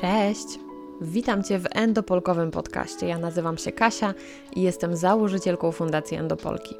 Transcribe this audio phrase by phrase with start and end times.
[0.00, 0.58] Cześć!
[1.00, 3.06] Witam Cię w Endopolkowym podcaście.
[3.06, 4.14] Ja nazywam się Kasia
[4.56, 6.74] i jestem założycielką Fundacji Endopolki.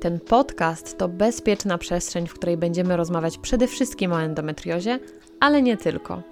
[0.00, 4.98] Ten podcast to bezpieczna przestrzeń, w której będziemy rozmawiać przede wszystkim o endometriozie,
[5.40, 6.22] ale nie tylko.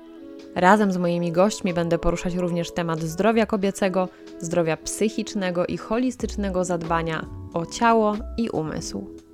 [0.55, 4.09] Razem z moimi gośćmi będę poruszać również temat zdrowia kobiecego,
[4.41, 9.26] zdrowia psychicznego i holistycznego zadbania o ciało i umysł.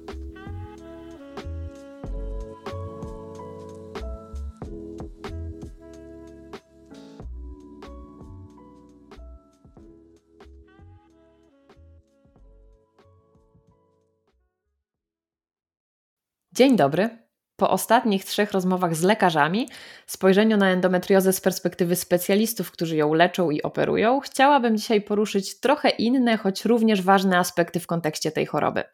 [16.62, 17.18] Dzień dobry.
[17.56, 19.68] Po ostatnich trzech rozmowach z lekarzami,
[20.06, 25.88] spojrzeniu na endometriozę z perspektywy specjalistów, którzy ją leczą i operują, chciałabym dzisiaj poruszyć trochę
[25.88, 28.84] inne, choć również ważne aspekty w kontekście tej choroby.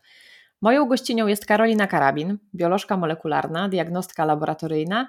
[0.63, 5.09] Moją gościnią jest Karolina Karabin, biolożka molekularna, diagnostka laboratoryjna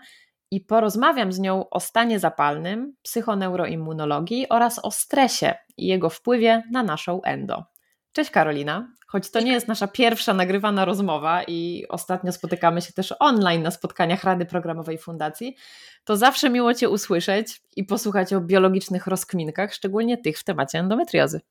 [0.51, 6.83] i porozmawiam z nią o stanie zapalnym, psychoneuroimmunologii oraz o stresie i jego wpływie na
[6.83, 7.63] naszą endo.
[8.11, 8.98] Cześć Karolina.
[9.11, 13.71] Choć to nie jest nasza pierwsza nagrywana rozmowa i ostatnio spotykamy się też online na
[13.71, 15.55] spotkaniach Rady Programowej Fundacji,
[16.03, 21.41] to zawsze miło Cię usłyszeć i posłuchać o biologicznych rozkminkach, szczególnie tych w temacie endometriozy.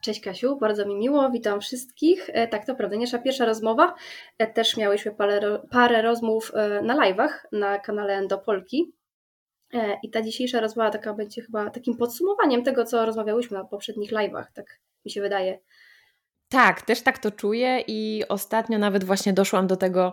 [0.00, 2.30] Cześć Kasiu, bardzo mi miło, witam wszystkich.
[2.32, 3.94] E, tak, to prawda, nasza pierwsza rozmowa.
[4.38, 8.92] E, też miałyśmy parę, parę rozmów e, na live'ach na kanale Endopolki.
[10.02, 14.44] I ta dzisiejsza rozmowa taka będzie chyba takim podsumowaniem tego, co rozmawiałyśmy na poprzednich live'ach,
[14.54, 15.58] tak mi się wydaje.
[16.50, 20.12] Tak, też tak to czuję i ostatnio nawet właśnie doszłam do tego,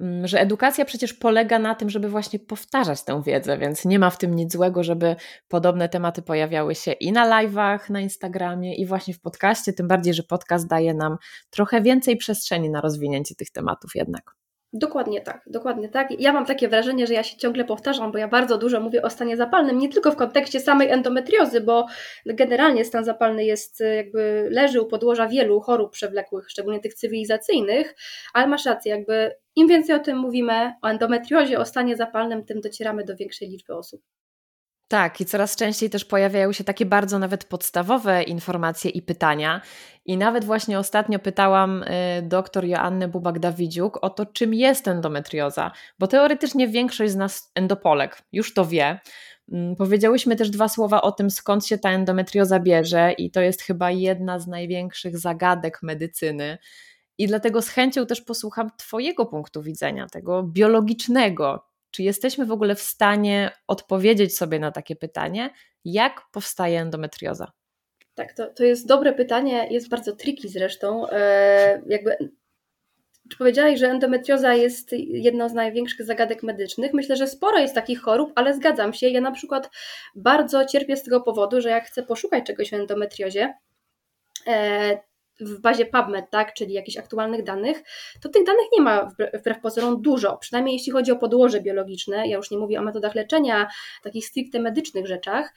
[0.00, 4.10] mm, że edukacja przecież polega na tym, żeby właśnie powtarzać tę wiedzę, więc nie ma
[4.10, 5.16] w tym nic złego, żeby
[5.48, 10.14] podobne tematy pojawiały się i na live'ach, na Instagramie i właśnie w podcaście, tym bardziej,
[10.14, 11.16] że podcast daje nam
[11.50, 14.43] trochę więcej przestrzeni na rozwinięcie tych tematów jednak.
[14.76, 16.20] Dokładnie tak, dokładnie tak.
[16.20, 19.10] Ja mam takie wrażenie, że ja się ciągle powtarzam, bo ja bardzo dużo mówię o
[19.10, 21.86] stanie zapalnym, nie tylko w kontekście samej endometriozy, bo
[22.26, 27.94] generalnie stan zapalny jest jakby leży u podłoża wielu chorób przewlekłych, szczególnie tych cywilizacyjnych,
[28.32, 32.60] ale masz rację, jakby im więcej o tym mówimy, o endometriozie, o stanie zapalnym, tym
[32.60, 34.02] docieramy do większej liczby osób.
[34.94, 39.60] Tak, i coraz częściej też pojawiają się takie bardzo nawet podstawowe informacje i pytania.
[40.04, 41.86] I nawet właśnie ostatnio pytałam y,
[42.22, 48.54] dr Joannę Bubak-Dawidziuk o to, czym jest endometrioza, bo teoretycznie większość z nas endopolek już
[48.54, 49.00] to wie.
[49.52, 53.62] Mm, powiedziałyśmy też dwa słowa o tym, skąd się ta endometrioza bierze, i to jest
[53.62, 56.58] chyba jedna z największych zagadek medycyny.
[57.18, 62.74] I dlatego z chęcią też posłucham Twojego punktu widzenia, tego biologicznego, czy jesteśmy w ogóle
[62.74, 65.50] w stanie odpowiedzieć sobie na takie pytanie,
[65.84, 67.52] jak powstaje endometrioza?
[68.14, 71.08] Tak, to, to jest dobre pytanie, jest bardzo tricky zresztą.
[71.10, 72.16] E, jakby,
[73.30, 76.92] czy że endometrioza jest jedną z największych zagadek medycznych?
[76.94, 79.08] Myślę, że sporo jest takich chorób, ale zgadzam się.
[79.08, 79.70] Ja na przykład
[80.14, 83.54] bardzo cierpię z tego powodu, że jak chcę poszukać czegoś o endometriozie,
[84.46, 84.98] e,
[85.40, 87.82] w bazie PubMed, tak, czyli jakichś aktualnych danych,
[88.20, 92.28] to tych danych nie ma wbrew pozorom dużo, przynajmniej jeśli chodzi o podłoże biologiczne.
[92.28, 93.68] Ja już nie mówię o metodach leczenia,
[94.02, 95.54] takich stricte medycznych rzeczach.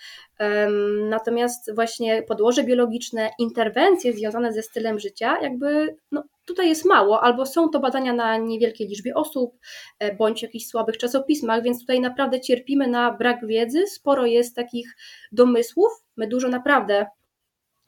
[1.09, 7.45] Natomiast właśnie podłoże biologiczne, interwencje związane ze stylem życia, jakby no, tutaj jest mało, albo
[7.45, 9.57] są to badania na niewielkiej liczbie osób,
[9.99, 13.87] e, bądź jakichś słabych czasopismach, więc tutaj naprawdę cierpimy na brak wiedzy.
[13.87, 14.95] Sporo jest takich
[15.31, 17.05] domysłów, my dużo naprawdę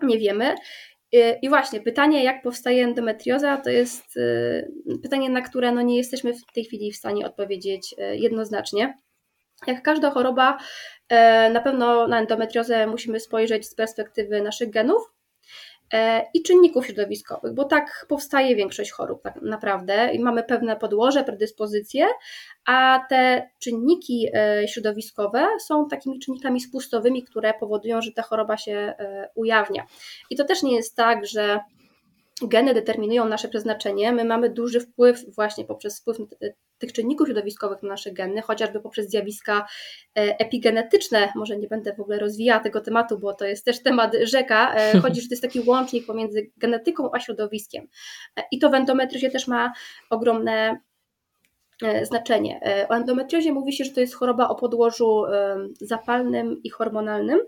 [0.04, 0.56] nie wiemy.
[1.12, 6.34] I właśnie pytanie, jak powstaje endometrioza, to jest y, pytanie, na które no nie jesteśmy
[6.34, 8.98] w tej chwili w stanie odpowiedzieć y, jednoznacznie.
[9.68, 11.16] Jak każda choroba, y,
[11.54, 15.14] na pewno na endometriozę musimy spojrzeć z perspektywy naszych genów,
[16.34, 22.06] i czynników środowiskowych, bo tak powstaje większość chorób tak naprawdę i mamy pewne podłoże, predyspozycje,
[22.66, 28.72] a te czynniki e, środowiskowe są takimi czynnikami spustowymi, które powodują, że ta choroba się
[28.74, 29.86] e, ujawnia.
[30.30, 31.60] I to też nie jest tak, że
[32.48, 36.18] geny determinują nasze przeznaczenie, my mamy duży wpływ właśnie poprzez wpływ
[36.80, 39.68] tych czynników środowiskowych na nasze geny, chociażby poprzez zjawiska
[40.18, 41.32] e, epigenetyczne.
[41.36, 44.76] Może nie będę w ogóle rozwijała tego tematu, bo to jest też temat rzeka.
[44.76, 47.88] E, chodzi, że to jest taki łącznik pomiędzy genetyką a środowiskiem.
[48.36, 49.74] E, I to w endometriozie też ma
[50.10, 50.80] ogromne
[52.04, 52.60] znaczenie.
[52.90, 55.24] O endometriozie mówi się, że to jest choroba o podłożu
[55.82, 57.40] zapalnym i hormonalnym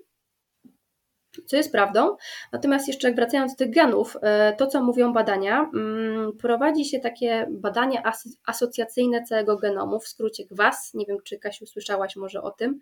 [1.46, 2.16] co jest prawdą.
[2.52, 7.48] Natomiast jeszcze wracając do tych genów, e, to co mówią badania, mm, prowadzi się takie
[7.50, 8.04] badanie
[8.46, 10.94] asocjacyjne całego genomu, w skrócie GWAS.
[10.94, 12.80] Nie wiem, czy Kasiu słyszałaś może o tym.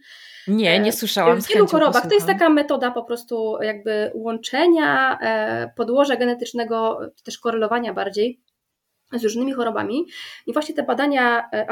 [0.47, 1.41] Nie, nie słyszałam.
[1.41, 7.23] W wielu chorobach to jest taka metoda po prostu jakby łączenia e, podłoża genetycznego, czy
[7.23, 8.39] też korelowania bardziej
[9.13, 10.05] z różnymi chorobami.
[10.47, 11.67] I właśnie te badania e,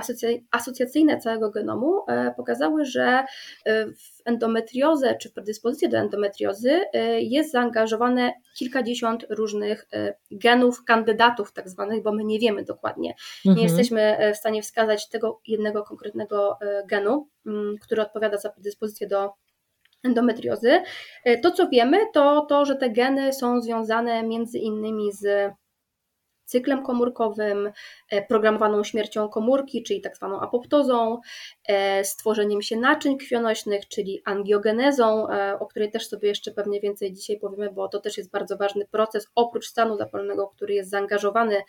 [0.52, 3.26] asocjacyjne całego genomu e, pokazały, że
[3.66, 6.82] e, w endometriozę czy predyspozycję do endometriozy
[7.18, 9.88] jest zaangażowane kilkadziesiąt różnych
[10.32, 13.14] genów, kandydatów tak zwanych, bo my nie wiemy dokładnie.
[13.46, 13.68] Nie mhm.
[13.68, 16.58] jesteśmy w stanie wskazać tego jednego konkretnego
[16.88, 19.32] genu, mm, który odpowiada za predyspozycję do
[20.04, 20.82] endometriozy.
[21.44, 25.54] To, co wiemy, to to, że te geny są związane między innymi z
[26.48, 27.72] cyklem komórkowym,
[28.10, 31.20] e, programowaną śmiercią komórki, czyli tak zwaną apoptozą,
[31.68, 37.14] e, stworzeniem się naczyń krwionośnych, czyli angiogenezą, e, o której też sobie jeszcze pewnie więcej
[37.14, 41.62] dzisiaj powiemy, bo to też jest bardzo ważny proces, oprócz stanu zapalnego, który jest zaangażowany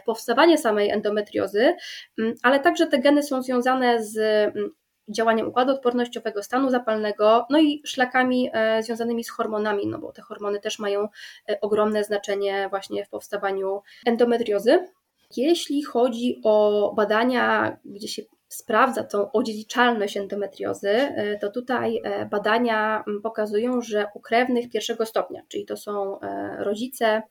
[0.00, 1.76] w powstawanie samej endometriozy,
[2.18, 4.70] mm, ale także te geny są związane z mm,
[5.08, 10.22] działaniem układu odpornościowego, stanu zapalnego, no i szlakami e, związanymi z hormonami, no bo te
[10.22, 11.08] hormony też mają
[11.48, 14.88] e, ogromne znaczenie właśnie w powstawaniu endometriozy.
[15.36, 23.80] Jeśli chodzi o badania, gdzie się sprawdza tą odziedziczalność endometriozy, e, to tutaj badania pokazują,
[23.80, 26.18] że u krewnych pierwszego stopnia, czyli to są
[26.58, 27.22] rodzice,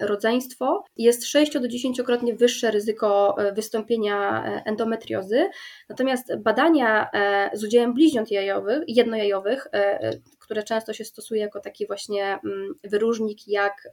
[0.00, 5.50] rodzeństwo, jest 6 do 10-krotnie wyższe ryzyko e, wystąpienia e, endometriozy.
[5.88, 7.10] Natomiast badania
[7.52, 9.66] z udziałem bliźniąt jajowych, jednojajowych,
[10.38, 13.90] które często się stosuje jako taki właśnie mm, wyróżnik, jak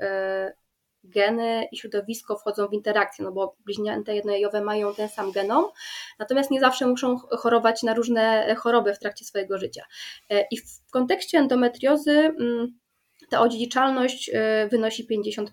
[1.03, 5.65] geny i środowisko wchodzą w interakcję, no bo bliźnięta jednojajowe mają ten sam genom,
[6.19, 9.83] natomiast nie zawsze muszą chorować na różne choroby w trakcie swojego życia.
[10.51, 12.80] I w kontekście endometriozy mm,
[13.31, 15.45] ta odziedziczalność y, wynosi 50%.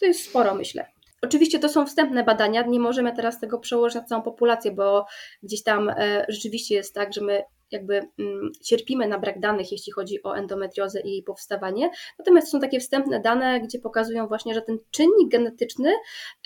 [0.00, 0.86] To jest sporo, myślę.
[1.22, 5.06] Oczywiście to są wstępne badania, nie możemy teraz tego przełożyć na całą populację, bo
[5.42, 9.92] gdzieś tam e, rzeczywiście jest tak, że my jakby mm, cierpimy na brak danych, jeśli
[9.92, 11.90] chodzi o endometriozę i jej powstawanie.
[12.18, 15.92] Natomiast są takie wstępne dane, gdzie pokazują właśnie, że ten czynnik genetyczny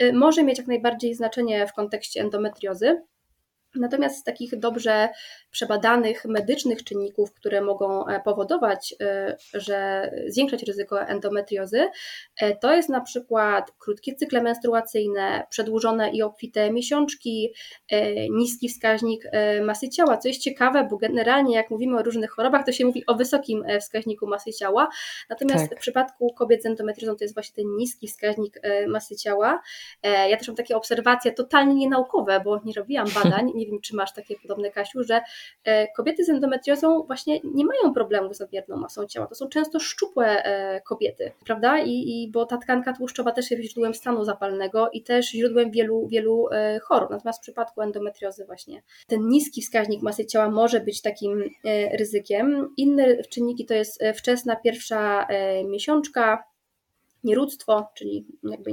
[0.02, 3.02] y, może mieć jak najbardziej znaczenie w kontekście endometriozy.
[3.74, 5.08] Natomiast z takich dobrze
[5.50, 11.88] przebadanych medycznych czynników, które mogą e, powodować, e, że zwiększać ryzyko endometriozy,
[12.40, 17.54] e, to jest na przykład krótkie cykle menstruacyjne, przedłużone i obfite miesiączki,
[18.30, 19.24] niski wskaźnik
[19.62, 23.06] masy ciała, co jest ciekawe, bo generalnie jak mówimy o różnych chorobach, to się mówi
[23.06, 24.88] o wysokim wskaźniku masy ciała,
[25.30, 25.78] natomiast tak.
[25.78, 29.60] w przypadku kobiet z endometriozą to jest właśnie ten niski wskaźnik masy ciała.
[30.02, 34.14] Ja też mam takie obserwacje totalnie nienaukowe, bo nie robiłam badań, nie wiem czy masz
[34.14, 35.20] takie podobne Kasiu, że
[35.64, 39.26] E, kobiety z endometriozą właśnie nie mają problemu z nadmierną masą ciała.
[39.26, 41.78] To są często szczupłe e, kobiety, prawda?
[41.78, 46.08] I, i bo ta tkanka tłuszczowa też jest źródłem stanu zapalnego i też źródłem wielu,
[46.08, 47.10] wielu e, chorób.
[47.10, 51.50] Natomiast w przypadku endometriozy właśnie ten niski wskaźnik masy ciała może być takim
[51.98, 52.74] ryzykiem.
[52.76, 55.26] Inne czynniki to jest wczesna pierwsza
[55.64, 56.44] miesiączka,
[57.24, 58.70] nierództwo, czyli jakby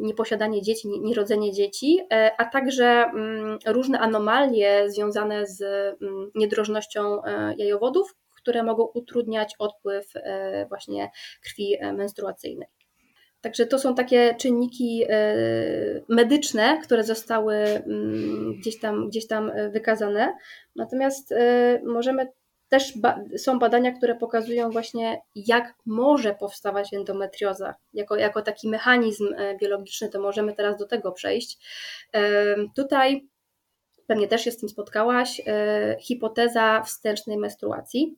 [0.00, 5.62] nieposiadanie nie, nie dzieci, nierodzenie nie dzieci, e, a także mm, różne anomalie związane z
[5.62, 11.10] mm, niedrożnością e, jajowodów, które mogą utrudniać odpływ e, właśnie
[11.42, 12.68] krwi menstruacyjnej.
[13.40, 15.04] Także to są takie czynniki
[16.08, 20.34] medyczne, które zostały mm, gdzieś tam, gdzieś tam wykazane.
[20.76, 21.34] Natomiast
[21.84, 22.28] możemy
[22.70, 27.74] też ba są badania, które pokazują właśnie, jak może powstawać endometrioza.
[27.94, 31.58] Jako, jako taki mechanizm e, biologiczny, to możemy teraz do tego przejść.
[32.76, 33.28] Tutaj
[34.10, 38.16] pewnie też się z tym spotkałaś, e, hipoteza wstępnej menstruacji.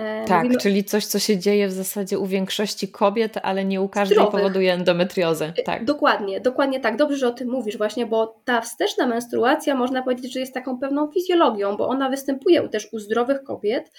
[0.00, 0.60] E, tak, Mówimy...
[0.60, 4.40] czyli coś, co się dzieje w zasadzie u większości kobiet, ale nie u każdej Zdrowych.
[4.40, 5.52] powoduje endometriozę.
[5.56, 5.84] E, tak.
[5.84, 6.96] Dokładnie, dokładnie tak.
[6.96, 10.78] Dobrze, że o tym mówisz właśnie, bo ta wsteczna menstruacja można powiedzieć, że jest taką
[10.78, 13.92] pewną fizjologią, bo ona występuje też u zdrowych kobiet.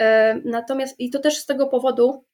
[0.00, 2.24] E, natomiast i to też z tego powodu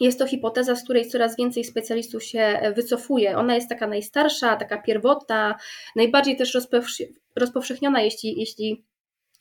[0.00, 3.36] jest to hipoteza, z której coraz więcej specjalistów się wycofuje.
[3.36, 5.54] Ona jest taka najstarsza, taka pierwotna,
[5.96, 6.58] najbardziej też
[7.36, 8.84] rozpowszechniona, jeśli, jeśli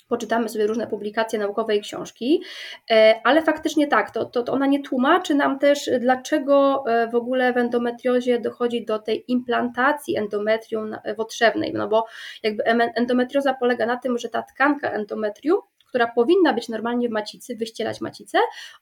[0.09, 2.43] poczytamy sobie różne publikacje naukowe i książki,
[2.91, 7.15] e, ale faktycznie tak, to, to, to ona nie tłumaczy nam też, dlaczego e, w
[7.15, 12.05] ogóle w endometriozie dochodzi do tej implantacji endometrium wotrzewnej, no bo
[12.43, 12.63] jakby
[12.95, 18.01] endometrioza polega na tym, że ta tkanka endometrium która powinna być normalnie w macicy, wyścielać
[18.01, 18.37] macicę,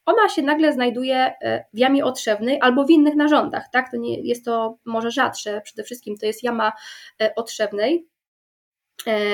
[0.05, 3.91] ona się nagle znajduje e, w jamie otrzewnej albo w innych narządach, tak?
[3.91, 6.71] To nie jest to może rzadsze, przede wszystkim to jest jama
[7.35, 8.16] otrzewnej, E,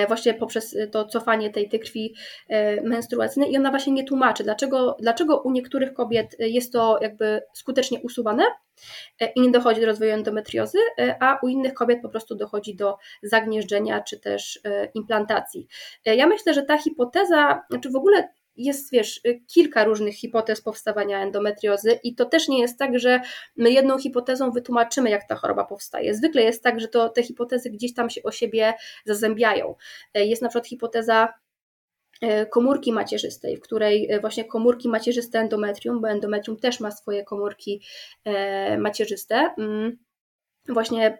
[0.07, 2.15] właśnie poprzez to cofanie tej, tej krwi
[2.49, 7.41] e, menstruacyjnej i ona właśnie nie tłumaczy, dlaczego, dlaczego u niektórych kobiet jest to jakby
[7.53, 8.43] skutecznie usuwane
[9.21, 10.77] e, i nie dochodzi do rozwoju endometriozy,
[11.19, 14.59] a u innych kobiet po prostu dochodzi do zagnieżdżenia czy też
[14.93, 15.67] implantacji.
[16.05, 19.21] Ja myślę, że ta hipoteza, czy znaczy w ogóle jest, wiesz,
[19.53, 23.21] kilka różnych hipotez powstawania endometriozy i to też nie jest tak, że
[23.55, 26.15] my jedną hipotezą wytłumaczymy, jak ta choroba powstaje.
[26.15, 28.73] Zwykle jest tak, że to te hipotezy gdzieś tam się o siebie
[29.05, 29.75] zazębiają.
[30.15, 31.33] Jest na przykład hipoteza
[32.21, 37.23] E, komórki macierzystej, w której e, właśnie komórki macierzyste endometrium, bo endometrium też ma swoje
[37.23, 37.81] komórki
[38.25, 39.97] e, macierzyste, mm,
[40.69, 41.17] właśnie E,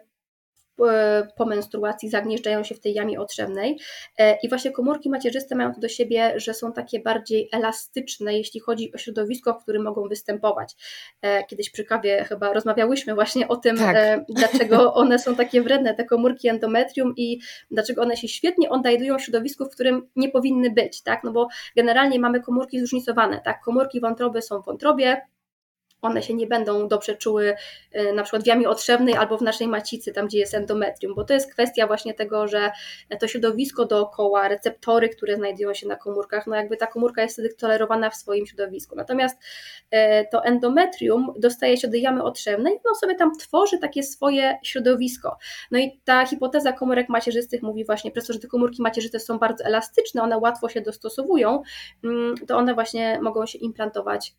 [1.36, 3.78] po menstruacji zagnieżdżają się w tej jamie otrzewnej
[4.18, 8.60] e, i właśnie komórki macierzyste mają to do siebie, że są takie bardziej elastyczne, jeśli
[8.60, 10.74] chodzi o środowisko, w którym mogą występować.
[11.22, 13.96] E, kiedyś przy kawie chyba rozmawiałyśmy właśnie o tym, tak.
[14.28, 17.40] dlaczego one są takie wredne, te komórki endometrium i
[17.70, 21.24] dlaczego one się świetnie odnajdują w środowisku, w którym nie powinny być, tak?
[21.24, 23.60] No bo generalnie mamy komórki zróżnicowane, tak?
[23.60, 25.20] Komórki wątroby są w wątrobie,
[26.04, 27.54] one się nie będą dobrze czuły
[27.96, 31.24] y, na przykład w jamie otrzewnej albo w naszej macicy, tam gdzie jest endometrium, bo
[31.24, 32.70] to jest kwestia właśnie tego, że
[33.20, 37.54] to środowisko dookoła, receptory, które znajdują się na komórkach, no jakby ta komórka jest wtedy
[37.54, 38.96] tolerowana w swoim środowisku.
[38.96, 39.38] Natomiast
[39.94, 39.96] y,
[40.32, 45.36] to endometrium dostaje się do jamy otrzewnej, no sobie tam tworzy takie swoje środowisko.
[45.70, 49.38] No i ta hipoteza komórek macierzystych mówi właśnie, przez to, że te komórki macierzyste są
[49.38, 51.62] bardzo elastyczne, one łatwo się dostosowują,
[52.04, 54.34] mm, to one właśnie mogą się implantować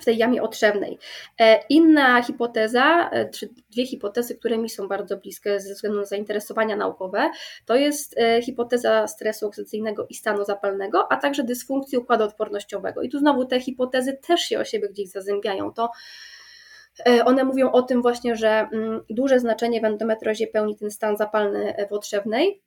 [0.00, 0.98] w tej jamie otrzewnej.
[1.40, 6.04] E, inna hipoteza, e, czy dwie hipotezy, które mi są bardzo bliskie ze względu na
[6.04, 7.30] zainteresowania naukowe,
[7.66, 13.02] to jest e, hipoteza stresu oksydacyjnego i stanu zapalnego, a także dysfunkcji układu odpornościowego.
[13.02, 15.72] I tu znowu te hipotezy też się o siebie gdzieś zazębiają.
[15.72, 15.90] To
[17.24, 21.74] one mówią o tym właśnie, że mm, duże znaczenie w endometriozie pełni ten stan zapalny
[21.90, 22.62] w otrzewnej,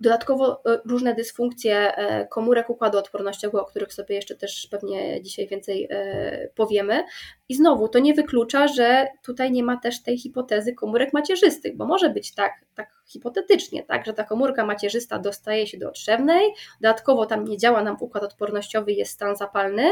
[0.00, 5.46] Dodatkowo e, różne dysfunkcje e, komórek układu odpornościowego, o których sobie jeszcze też pewnie dzisiaj
[5.46, 7.04] więcej e, powiemy.
[7.48, 11.86] I znowu to nie wyklucza, że tutaj nie ma też tej hipotezy komórek macierzystych, bo
[11.86, 16.50] może być tak, tak hipotetycznie, tak, że ta komórka macierzysta dostaje się do otrzewnej,
[16.80, 19.88] dodatkowo tam nie działa nam układ odpornościowy, jest stan zapalny.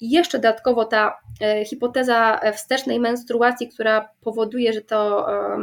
[0.00, 5.58] I jeszcze dodatkowo ta e, hipoteza wstecznej menstruacji, która powoduje, że to e,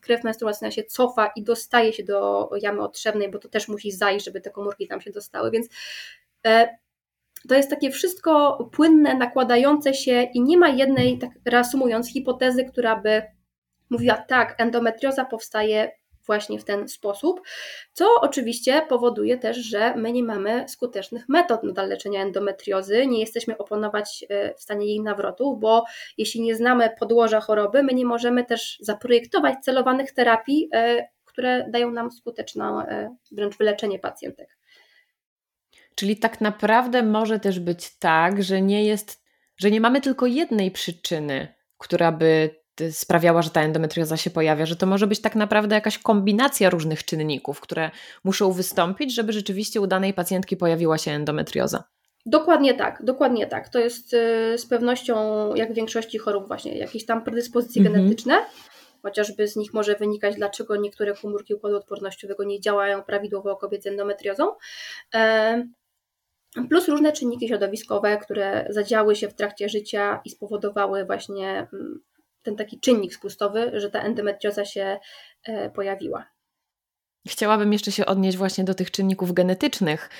[0.00, 4.24] krew menstruacyjna się cofa i dostaje się do jamy otrzewnej, bo to też musi zajść,
[4.24, 5.68] żeby te komórki tam się dostały, więc
[6.46, 6.78] e,
[7.48, 12.96] to jest takie wszystko płynne, nakładające się i nie ma jednej, tak reasumując, hipotezy, która
[12.96, 13.22] by
[13.90, 15.90] mówiła tak, endometrioza powstaje
[16.26, 17.40] właśnie w ten sposób,
[17.92, 23.58] co oczywiście powoduje też, że my nie mamy skutecznych metod na leczenia endometriozy, nie jesteśmy
[23.58, 25.84] oponować e, w stanie jej nawrotu, bo
[26.18, 31.90] jeśli nie znamy podłoża choroby, my nie możemy też zaprojektować celowanych terapii, e, które dają
[31.90, 32.86] nam skuteczne
[33.32, 34.56] wręcz wyleczenie pacjentek.
[35.94, 39.24] Czyli tak naprawdę może też być tak, że nie jest,
[39.56, 44.76] że nie mamy tylko jednej przyczyny, która by sprawiała, że ta endometrioza się pojawia, że
[44.76, 47.90] to może być tak naprawdę jakaś kombinacja różnych czynników, które
[48.24, 51.84] muszą wystąpić, żeby rzeczywiście u danej pacjentki pojawiła się endometrioza.
[52.26, 53.68] Dokładnie tak, dokładnie tak.
[53.68, 55.14] To jest y, z pewnością,
[55.54, 57.96] jak w większości chorób, właśnie jakieś tam predyspozycje mhm.
[57.96, 58.34] genetyczne,
[59.02, 63.82] chociażby z nich może wynikać, dlaczego niektóre komórki układu odpornościowego nie działają prawidłowo u kobiet
[63.82, 64.52] z endometriozą.
[65.14, 65.66] E,
[66.68, 72.00] plus różne czynniki środowiskowe, które zadziały się w trakcie życia i spowodowały właśnie mm,
[72.44, 74.98] ten taki czynnik spustowy, że ta endometrioza się
[75.44, 76.34] e, pojawiła.
[77.28, 80.10] Chciałabym jeszcze się odnieść właśnie do tych czynników genetycznych,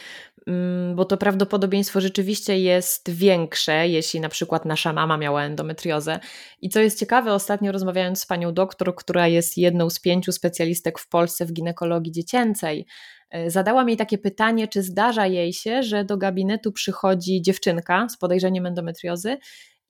[0.47, 6.19] mm, bo to prawdopodobieństwo rzeczywiście jest większe, jeśli na przykład nasza mama miała endometriozę.
[6.61, 10.99] I co jest ciekawe, ostatnio rozmawiając z panią doktor, która jest jedną z pięciu specjalistek
[10.99, 12.87] w Polsce w ginekologii dziecięcej,
[13.31, 18.17] e, zadała mi takie pytanie, czy zdarza jej się, że do gabinetu przychodzi dziewczynka z
[18.17, 19.37] podejrzeniem endometriozy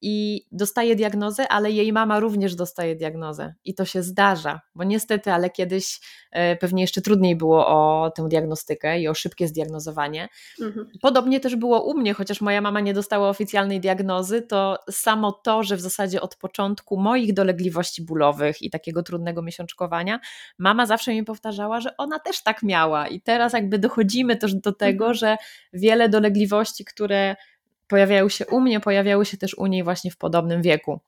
[0.06, 3.54] i dostaje diagnozę, ale jej mama również dostaje diagnozę.
[3.64, 8.28] I to się zdarza, bo niestety, ale kiedyś e, pewnie jeszcze trudniej było o tę
[8.28, 10.28] diagnostykę i o szybkie zdiagnozowanie.
[10.61, 10.90] Mhm.
[11.00, 15.62] Podobnie też było u mnie, chociaż moja mama nie dostała oficjalnej diagnozy, to samo to,
[15.62, 20.20] że w zasadzie od początku moich dolegliwości bólowych i takiego trudnego miesiączkowania,
[20.58, 23.08] mama zawsze mi powtarzała, że ona też tak miała.
[23.08, 25.14] I teraz jakby dochodzimy też do tego, mhm.
[25.14, 25.37] że
[25.73, 27.37] wiele dolegliwości, które
[27.86, 31.00] pojawiają się u mnie, pojawiały się też u niej właśnie w podobnym wieku.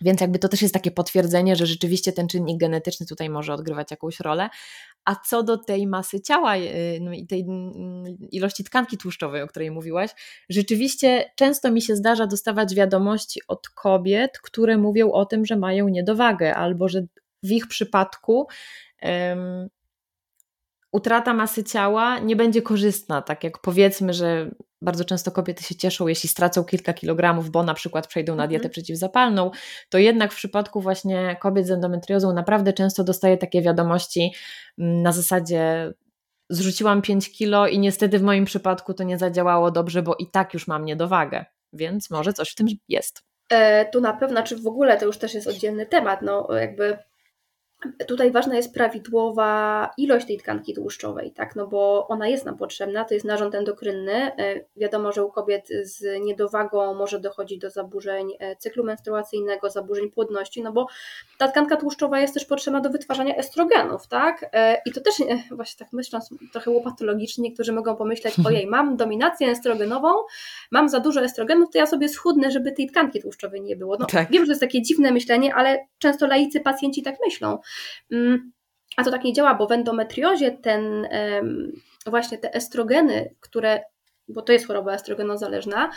[0.00, 3.90] Więc jakby to też jest takie potwierdzenie, że rzeczywiście ten czynnik genetyczny tutaj może odgrywać
[3.90, 4.48] jakąś rolę.
[5.04, 9.46] A co do tej masy ciała y, no i tej mm, ilości tkanki tłuszczowej, o
[9.46, 10.10] której mówiłaś,
[10.48, 15.88] rzeczywiście często mi się zdarza dostawać wiadomości od kobiet, które mówią o tym, że mają
[15.88, 17.02] niedowagę albo że
[17.42, 18.46] w ich przypadku
[19.02, 19.68] um,
[20.92, 24.50] utrata masy ciała nie będzie korzystna, tak jak powiedzmy, że
[24.82, 28.64] bardzo często kobiety się cieszą, jeśli stracą kilka kilogramów, bo na przykład przejdą na dietę
[28.64, 28.72] mhm.
[28.72, 29.50] przeciwzapalną,
[29.88, 34.32] to jednak w przypadku właśnie kobiet z endometriozą naprawdę często dostaję takie wiadomości
[34.78, 35.92] mm, na zasadzie
[36.50, 40.54] zrzuciłam 5 kilo i niestety w moim przypadku to nie zadziałało dobrze, bo i tak
[40.54, 43.22] już mam niedowagę, więc może coś w tym jest.
[43.50, 46.98] E, tu na pewno, czy w ogóle to już też jest oddzielny temat, no jakby
[48.06, 51.56] Tutaj ważna jest prawidłowa ilość tej tkanki tłuszczowej, tak?
[51.56, 54.12] no bo ona jest nam potrzebna, to jest narząd endokrynny.
[54.12, 60.10] E, wiadomo, że u kobiet z niedowagą może dochodzić do zaburzeń e, cyklu menstruacyjnego, zaburzeń
[60.10, 60.86] płodności, no bo
[61.38, 64.50] ta tkanka tłuszczowa jest też potrzebna do wytwarzania estrogenów, tak?
[64.52, 65.14] E, I to też,
[65.50, 70.08] właśnie tak myśląc trochę łopatologicznie, niektórzy mogą pomyśleć, ojej, mam dominację estrogenową,
[70.70, 73.96] mam za dużo estrogenów, to ja sobie schudnę, żeby tej tkanki tłuszczowej nie było.
[74.00, 74.30] No, tak.
[74.30, 77.58] Wiem, że to jest takie dziwne myślenie, ale często laicy pacjenci tak myślą.
[78.12, 78.52] Mm,
[78.96, 81.08] a to tak nie działa, bo w endometriozie ten,
[82.06, 83.80] właśnie te estrogeny, które
[84.28, 85.90] bo to jest choroba estrogenozależna.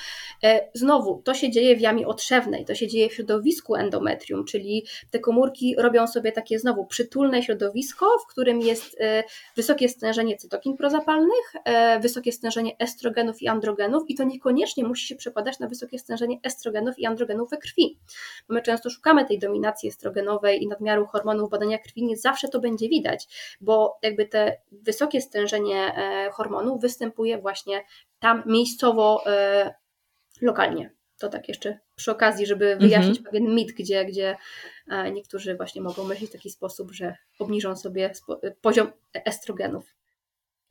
[0.44, 4.86] E, znowu, to się dzieje w jamie otrzewnej, to się dzieje w środowisku endometrium, czyli
[5.12, 9.24] te komórki robią sobie takie znowu przytulne środowisko, w którym jest e,
[9.56, 15.16] wysokie stężenie cytokin prozapalnych, e, wysokie stężenie estrogenów i androgenów i to niekoniecznie musi się
[15.16, 18.00] przekładać na wysokie stężenie estrogenów i androgenów we krwi.
[18.50, 22.90] My często szukamy tej dominacji estrogenowej i nadmiaru hormonów badania krwi, nie zawsze to będzie
[22.90, 23.28] widać,
[23.62, 25.94] bo jakby te wysokie stężenie
[26.34, 27.84] hormonów występuje właśnie
[28.20, 29.74] tam miejscowo, e,
[30.42, 30.92] lokalnie.
[31.18, 33.24] To tak jeszcze przy okazji, żeby wyjaśnić mhm.
[33.26, 34.38] pewien mit, gdzie, gdzie
[34.88, 38.12] e, niektórzy właśnie mogą myśleć w taki sposób, że obniżą sobie
[38.62, 39.99] poziom estrogenów.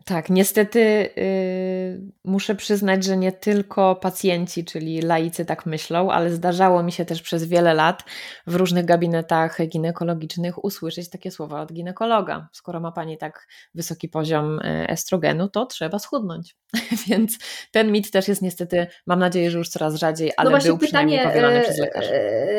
[0.05, 0.81] Tak, niestety
[1.17, 7.05] yy, muszę przyznać, że nie tylko pacjenci, czyli laicy tak myślą, ale zdarzało mi się
[7.05, 8.05] też przez wiele lat
[8.47, 12.49] w różnych gabinetach ginekologicznych usłyszeć takie słowa od ginekologa.
[12.52, 16.57] Skoro ma pani tak wysoki poziom y, estrogenu, to trzeba schudnąć.
[17.09, 17.38] Więc
[17.73, 21.26] ten mit też jest niestety, mam nadzieję, że już coraz rzadziej, ale no był przynajmniej
[21.26, 22.12] powielany przez lekarzy.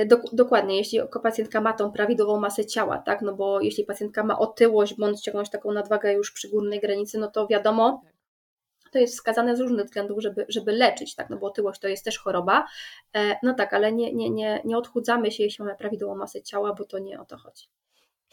[0.07, 4.39] Do, dokładnie, jeśli pacjentka ma tą prawidłową masę ciała, tak, no bo jeśli pacjentka ma
[4.39, 8.01] otyłość bądź jakąś taką nadwagę już przy górnej granicy, no to wiadomo,
[8.91, 12.05] to jest wskazane z różnych względów, żeby, żeby leczyć, tak, no bo otyłość to jest
[12.05, 12.67] też choroba,
[13.15, 16.73] e, no tak, ale nie, nie, nie, nie odchudzamy się, jeśli mamy prawidłową masę ciała,
[16.73, 17.67] bo to nie o to chodzi.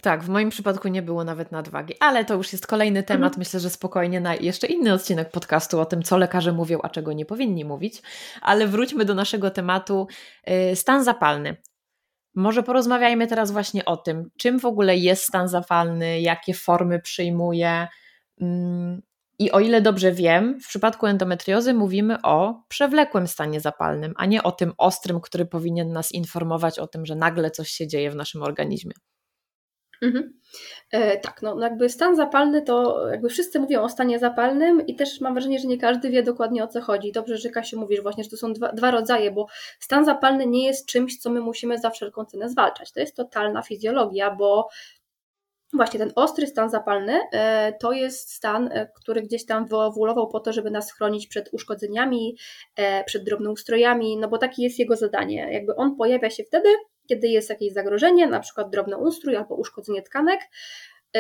[0.02, 3.32] Tak, w moim przypadku nie było nawet nadwagi, ale to już jest kolejny temat.
[3.32, 3.38] Mhm.
[3.38, 7.12] Myślę, że spokojnie na jeszcze inny odcinek podcastu o tym, co lekarze mówią, a czego
[7.12, 8.02] nie powinni mówić.
[8.42, 10.06] Ale wróćmy do naszego tematu.
[10.72, 11.56] Y, stan zapalny.
[12.35, 17.88] Może porozmawiajmy teraz właśnie o tym, czym w ogóle jest stan zapalny, jakie formy przyjmuje.
[18.40, 19.03] Mm,
[19.38, 24.42] I o ile dobrze wiem, w przypadku endometriozy mówimy o przewlekłym stanie zapalnym, a nie
[24.42, 28.16] o tym ostrym, który powinien nas informować o tym, że nagle coś się dzieje w
[28.16, 28.92] naszym organizmie.
[30.03, 30.40] Mhm.
[30.90, 35.20] E, tak, no, jakby stan zapalny to jakby wszyscy mówią o stanie zapalnym i też
[35.20, 37.12] mam wrażenie, że nie każdy wie dokładnie o co chodzi.
[37.12, 39.46] Dobrze, że Kasiu mówisz właśnie, że to są dwa, dwa rodzaje, bo
[39.81, 42.92] stan zapalny nie jest czymś, co my musimy za wszelką cenę zwalczać.
[42.92, 44.68] To jest totalna fizjologia, bo
[45.76, 50.40] Właśnie ten ostry stan zapalny e, to jest stan, e, który gdzieś tam wyewoluował po
[50.40, 52.36] to, żeby nas chronić przed uszkodzeniami,
[52.76, 55.48] e, przed drobnoustrojami, no bo takie jest jego zadanie.
[55.52, 56.68] Jakby on pojawia się wtedy,
[57.08, 60.40] kiedy jest jakieś zagrożenie, na przykład drobnoustrój albo uszkodzenie tkanek,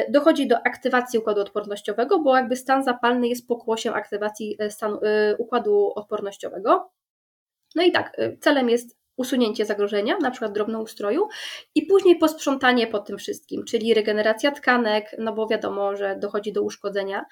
[0.08, 5.00] dochodzi do aktywacji układu odpornościowego, bo jakby stan zapalny jest pokłosiem aktywacji stanu,
[5.38, 6.90] układu odpornościowego.
[7.74, 11.28] No i tak, celem jest usunięcie zagrożenia, na przykład drobnoustroju
[11.74, 16.62] i później posprzątanie po tym wszystkim, czyli regeneracja tkanek, no bo wiadomo, że dochodzi do
[16.62, 17.24] uszkodzenia.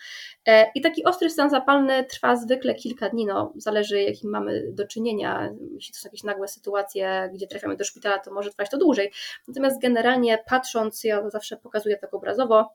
[0.47, 4.87] E, I taki ostry stan zapalny trwa zwykle kilka dni, no zależy jakim mamy do
[4.87, 8.79] czynienia, jeśli to są jakieś nagłe sytuacje, gdzie trafiamy do szpitala, to może trwać to
[8.79, 9.13] dłużej.
[9.49, 12.75] Natomiast generalnie patrząc, ja zawsze pokazuję tak obrazowo,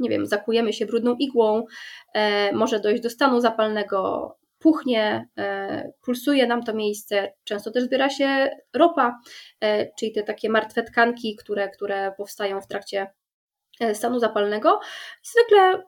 [0.00, 1.64] nie wiem, zakujemy się brudną igłą,
[2.14, 8.10] e, może dojść do stanu zapalnego, puchnie, e, pulsuje nam to miejsce, często też zbiera
[8.10, 9.20] się ropa,
[9.60, 13.06] e, czyli te takie martwe tkanki, które, które powstają w trakcie
[13.80, 14.80] e, stanu zapalnego.
[15.22, 15.82] Zwykle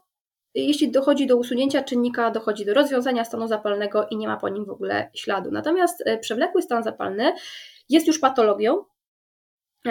[0.55, 4.65] jeśli dochodzi do usunięcia czynnika, dochodzi do rozwiązania stanu zapalnego i nie ma po nim
[4.65, 5.51] w ogóle śladu.
[5.51, 7.33] Natomiast przewlekły stan zapalny
[7.89, 8.85] jest już patologią,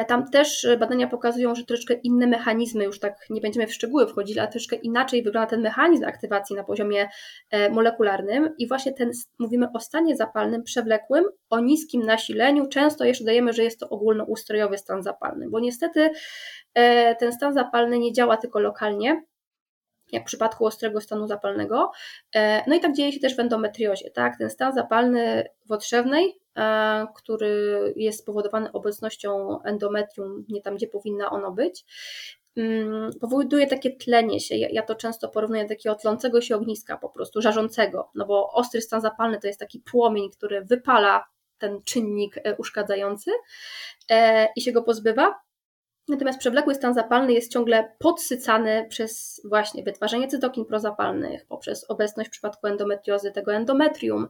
[0.08, 4.38] tam też badania pokazują, że troszeczkę inne mechanizmy, już tak nie będziemy w szczegóły wchodzić,
[4.38, 7.10] ale troszeczkę inaczej wygląda ten mechanizm aktywacji na poziomie
[7.52, 8.54] e, molekularnym.
[8.58, 13.64] I właśnie ten, mówimy o stanie zapalnym przewlekłym, o niskim nasileniu, często jeszcze dajemy, że
[13.64, 16.10] jest to ogólnoustrojowy stan zapalny, bo niestety
[16.74, 19.22] e, ten stan zapalny nie działa tylko lokalnie,
[20.12, 21.92] jak w przypadku ostrego stanu zapalnego.
[22.36, 24.12] E, no i tak dzieje się też w endometriozie.
[24.12, 24.38] Tak?
[24.38, 31.30] Ten stan zapalny w otrzewnej, e, który jest spowodowany obecnością endometrium nie tam, gdzie powinna
[31.30, 31.86] ono być,
[32.58, 34.56] mm, powoduje takie tlenie się.
[34.56, 38.82] Ja to często porównuję do takiego tlącego się ogniska, po prostu żarzącego, no bo ostry
[38.82, 41.26] stan zapalny to jest taki płomień, który wypala
[41.58, 43.32] ten czynnik e, uszkadzający
[44.56, 45.47] i się go pozbywa.
[46.08, 52.32] Natomiast przewlekły stan zapalny jest ciągle podsycany przez właśnie wytwarzanie cytokin prozapalnych, poprzez obecność w
[52.32, 54.28] przypadku endometriozy tego endometrium.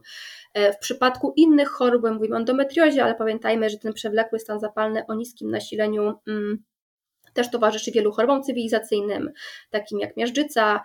[0.54, 5.06] E, w przypadku innych chorób, mówimy o endometriozie, ale pamiętajmy, że ten przewlekły stan zapalny
[5.06, 6.64] o niskim nasileniu mm,
[7.32, 9.32] też towarzyszy wielu chorobom cywilizacyjnym,
[9.70, 10.84] takim jak miażdżyca,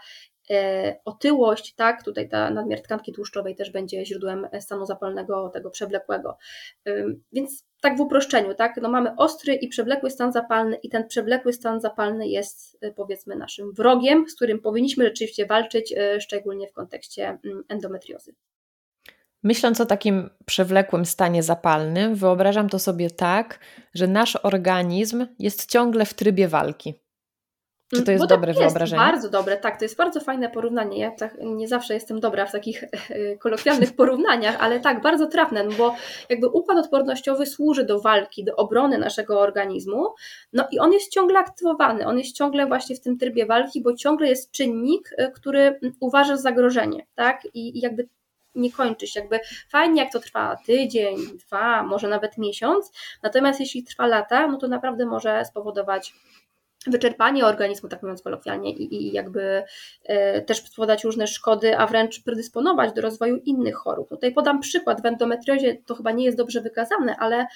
[1.06, 6.38] otyłość, tak, tutaj ta nadmiar tkanki tłuszczowej też będzie źródłem stanu zapalnego tego przewlekłego.
[7.32, 11.54] Więc tak w uproszczeniu, tak, no mamy ostry i przewlekły stan zapalny i ten przewlekły
[11.54, 16.74] stan zapalny jest e, powiedzmy naszym wrogiem, z którym powinniśmy rzeczywiście walczyć, e, szczególnie w
[16.74, 18.36] kontekście mm, endometriozy.
[19.44, 23.60] Myśląc o takim przewlekłym stanie zapalnym, wyobrażam to sobie tak,
[23.94, 27.03] że nasz organizm jest ciągle w trybie walki.
[27.94, 29.02] Czy to mm, jest Bo dobre tak wyobrażenie?
[29.02, 29.80] Jest bardzo dobre, tak.
[29.80, 31.00] To jest bardzo fajne porównanie.
[31.00, 35.64] Ja tak nie zawsze jestem dobra w takich e, kolokwialnych porównaniach, ale tak, bardzo trafne,
[35.64, 35.96] no bo
[36.30, 40.14] jakby układ odpornościowy służy do walki, do obrony naszego organizmu,
[40.54, 43.94] no i on jest ciągle aktywowany, on jest ciągle właśnie w tym trybie walki, bo
[43.94, 47.46] ciągle jest czynnik, e, który uważa zagrożenie, tak?
[47.54, 48.08] I, i jakby
[48.56, 49.20] nie kończy się.
[49.20, 52.92] Jakby fajnie, jak to trwa tydzień, dwa, może nawet miesiąc,
[53.24, 56.14] natomiast jeśli trwa lata, no to naprawdę może spowodować
[56.88, 59.64] wyczerpanie organizmu, tak mówiąc kolokwialnie, i, i jakby
[60.04, 64.10] e, też spowodować różne szkody, a wręcz predysponować do rozwoju innych chorób.
[64.10, 67.48] Tutaj podam przykład, w endometriozie to chyba nie jest dobrze wykazane, ale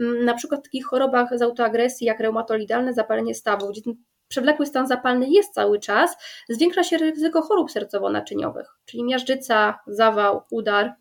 [0.00, 3.94] mm, na przykład w takich chorobach z autoagresji jak reumatolidalne zapalenie stawu, gdzie ten
[4.28, 6.16] przewlekły stan zapalny jest cały czas,
[6.48, 10.94] zwiększa się ryzyko chorób sercowo-naczyniowych, czyli miażdżyca, zawał, udar,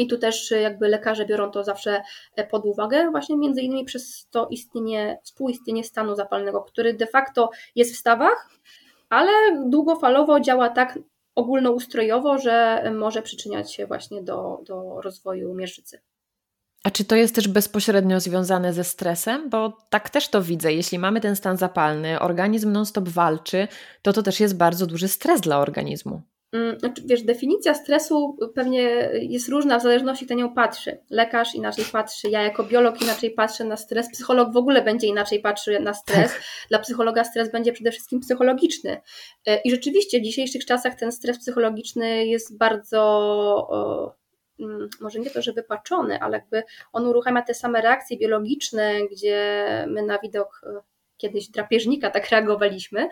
[0.00, 2.02] i tu też jakby lekarze biorą to zawsze
[2.36, 7.50] e, pod uwagę, właśnie między innymi przez to istnienie, współistnienie stanu zapalnego, który de facto
[7.74, 8.48] jest w stawach,
[9.08, 9.32] ale
[9.66, 10.98] długofalowo działa tak
[11.34, 16.00] ogólnoustrojowo, że może przyczyniać się właśnie do, do rozwoju miażdżycy.
[16.84, 19.50] A czy to jest też bezpośrednio związane ze stresem?
[19.50, 20.72] Bo tak też to widzę.
[20.72, 23.68] Jeśli mamy ten stan zapalny, organizm non-stop walczy,
[24.02, 26.22] to to też jest bardzo duży stres dla organizmu.
[26.52, 28.82] Mm, znaczy, wiesz, definicja stresu pewnie
[29.12, 30.98] jest różna w zależności kto nią patrzy.
[31.10, 35.40] Lekarz inaczej patrzy, ja jako biolog inaczej patrzę na stres, psycholog w ogóle będzie inaczej
[35.40, 36.32] patrzy na stres.
[36.32, 36.42] Tak.
[36.68, 39.00] Dla psychologa stres będzie przede wszystkim psychologiczny.
[39.46, 43.68] E, I rzeczywiście w dzisiejszych czasach ten stres psychologiczny jest bardzo
[44.60, 49.66] mm, może nie to, że wypaczony, ale jakby on uruchamia te same reakcje biologiczne, gdzie
[49.88, 50.89] my na widok e,
[51.20, 53.08] kiedyś drapieżnika tak reagowaliśmy.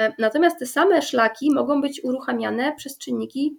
[0.00, 3.58] E, natomiast te same szlaki mogą być uruchamiane przez czynniki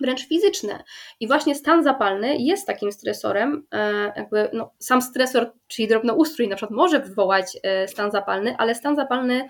[0.00, 0.84] wręcz fizyczne.
[1.20, 6.56] I właśnie stan zapalny jest takim stresorem, e, jakby no, sam stresor, czyli drobnoustrój na
[6.56, 9.48] przykład może wywołać e, stan zapalny, ale stan zapalny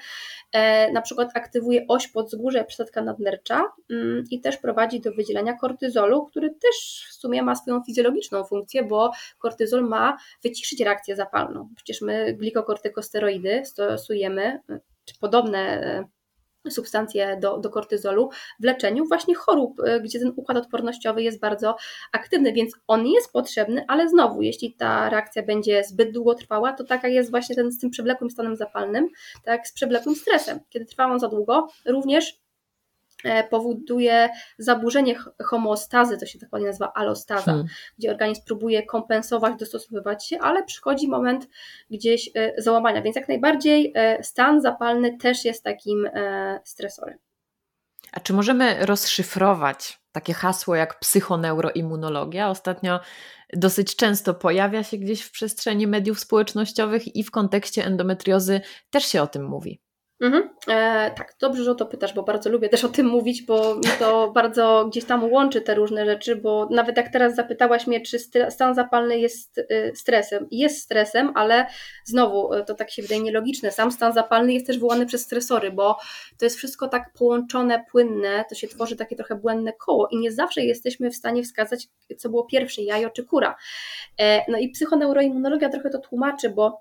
[0.52, 6.26] E, na przykład aktywuje oś podzgórze przysadka nadnercza mm, i też prowadzi do wydzielania kortyzolu,
[6.26, 11.68] który też w sumie ma swoją fizjologiczną funkcję, bo kortyzol ma wyciszyć reakcję zapalną.
[11.76, 14.60] Przecież my glikokortykosteroidy stosujemy,
[15.04, 16.04] czy podobne
[16.70, 21.76] substancje do, do kortyzolu w leczeniu właśnie chorób, e, gdzie ten układ odpornościowy jest bardzo
[22.12, 27.08] aktywny, więc on jest potrzebny, ale znowu, jeśli ta reakcja będzie zbyt długotrwała, to taka
[27.08, 29.08] jest właśnie ten z tym przewlekłym stanem zapalnym,
[29.44, 30.60] tak z przewlekłym stresem.
[30.68, 32.47] Kiedy trwa on za długo, również
[33.50, 34.28] powoduje
[34.58, 37.66] zaburzenie homeostazy, to się dokładnie nazywa alostaza, hmm.
[37.98, 41.48] gdzie organizm próbuje kompensować, dostosowywać się, ale przychodzi moment
[41.90, 46.10] gdzieś e, załamania, więc jak najbardziej e, stan zapalny też jest takim
[46.64, 47.18] stresorem.
[48.12, 52.50] A czy możemy rozszyfrować takie hasło jak psychoneuroimmunologia?
[52.50, 53.00] Ostatnio
[53.52, 59.22] dosyć często pojawia się gdzieś w przestrzeni mediów społecznościowych i w kontekście endometriozy też się
[59.22, 59.80] o tym mówi.
[60.20, 60.50] Mhm.
[60.68, 63.74] E, tak, dobrze, że o to pytasz, bo bardzo lubię też o tym mówić, bo
[63.74, 68.00] mi to bardzo gdzieś tam łączy te różne rzeczy, bo nawet jak teraz zapytałaś mnie,
[68.00, 68.18] czy
[68.50, 70.46] stan zapalny jest y, stresem.
[70.50, 71.66] Jest stresem, ale
[72.04, 73.72] znowu y, to tak się wydaje nielogiczne.
[73.72, 75.98] Sam stan zapalny jest też wywołany przez stresory, bo
[76.38, 80.32] to jest wszystko tak połączone, płynne, to się tworzy takie trochę błędne koło i nie
[80.32, 83.56] zawsze jesteśmy w stanie wskazać, co było pierwsze, jajo czy kura.
[84.18, 86.80] E, no i psychoneuroimmunologia trochę to tłumaczy, bo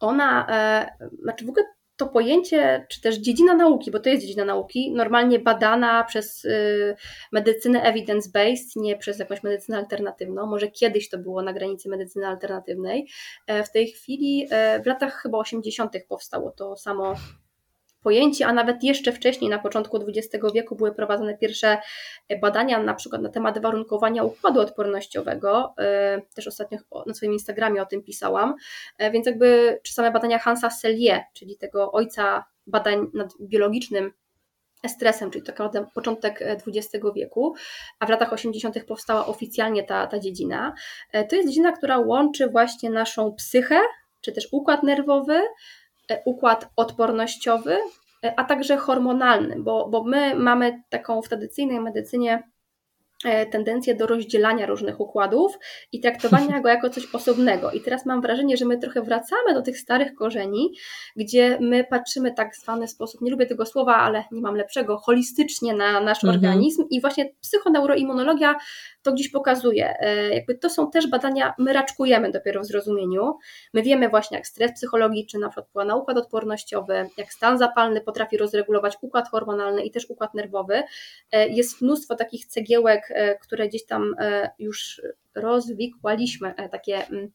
[0.00, 1.64] ona, e, znaczy w ogóle
[1.98, 6.96] to pojęcie, czy też dziedzina nauki, bo to jest dziedzina nauki, normalnie badana przez y,
[7.32, 10.46] medycynę evidence-based, nie przez jakąś medycynę alternatywną.
[10.46, 13.08] Może kiedyś to było na granicy medycyny alternatywnej.
[13.46, 15.92] E, w tej chwili, e, w latach chyba 80.
[16.08, 17.14] powstało to samo
[18.02, 21.78] pojęcie, a nawet jeszcze wcześniej, na początku XX wieku, były prowadzone pierwsze
[22.40, 25.74] badania na przykład na temat warunkowania układu odpornościowego.
[25.78, 28.54] E, też ostatnio na swoim Instagramie o tym pisałam.
[28.98, 34.12] E, więc jakby czy same badania Hansa Selye, czyli tego ojca badań nad biologicznym
[34.86, 37.54] stresem, czyli tak naprawdę początek XX wieku,
[37.98, 38.84] a w latach 80.
[38.84, 40.74] powstała oficjalnie ta, ta dziedzina.
[41.12, 43.80] E, to jest dziedzina, która łączy właśnie naszą psychę,
[44.20, 45.42] czy też układ nerwowy
[46.24, 47.78] układ odpornościowy,
[48.36, 52.57] a także hormonalny, bo, bo my mamy taką w tradycyjnej medycynie E,
[53.50, 55.58] tendencję do rozdzielania różnych układów
[55.92, 57.70] i traktowania go jako coś osobnego.
[57.70, 60.74] I teraz mam wrażenie, że my trochę wracamy do tych starych korzeni,
[61.16, 65.74] gdzie my patrzymy tak zwany sposób, nie lubię tego słowa, ale nie mam lepszego, holistycznie
[65.74, 66.34] na nasz mhm.
[66.34, 68.54] organizm i właśnie psychoneuroimmunologia
[69.02, 69.94] to gdzieś pokazuje.
[70.00, 73.34] E, jakby to są też badania, my raczkujemy dopiero w zrozumieniu.
[73.74, 78.00] My wiemy właśnie, jak stres psychologiczny na przykład wpływa na układ odpornościowy, jak stan zapalny
[78.00, 80.82] potrafi rozregulować układ hormonalny i też układ nerwowy.
[81.32, 84.14] E, jest mnóstwo takich cegiełek, e, które gdzieś tam
[84.58, 85.02] już
[85.34, 87.30] rozwikłaliśmy, takie mm,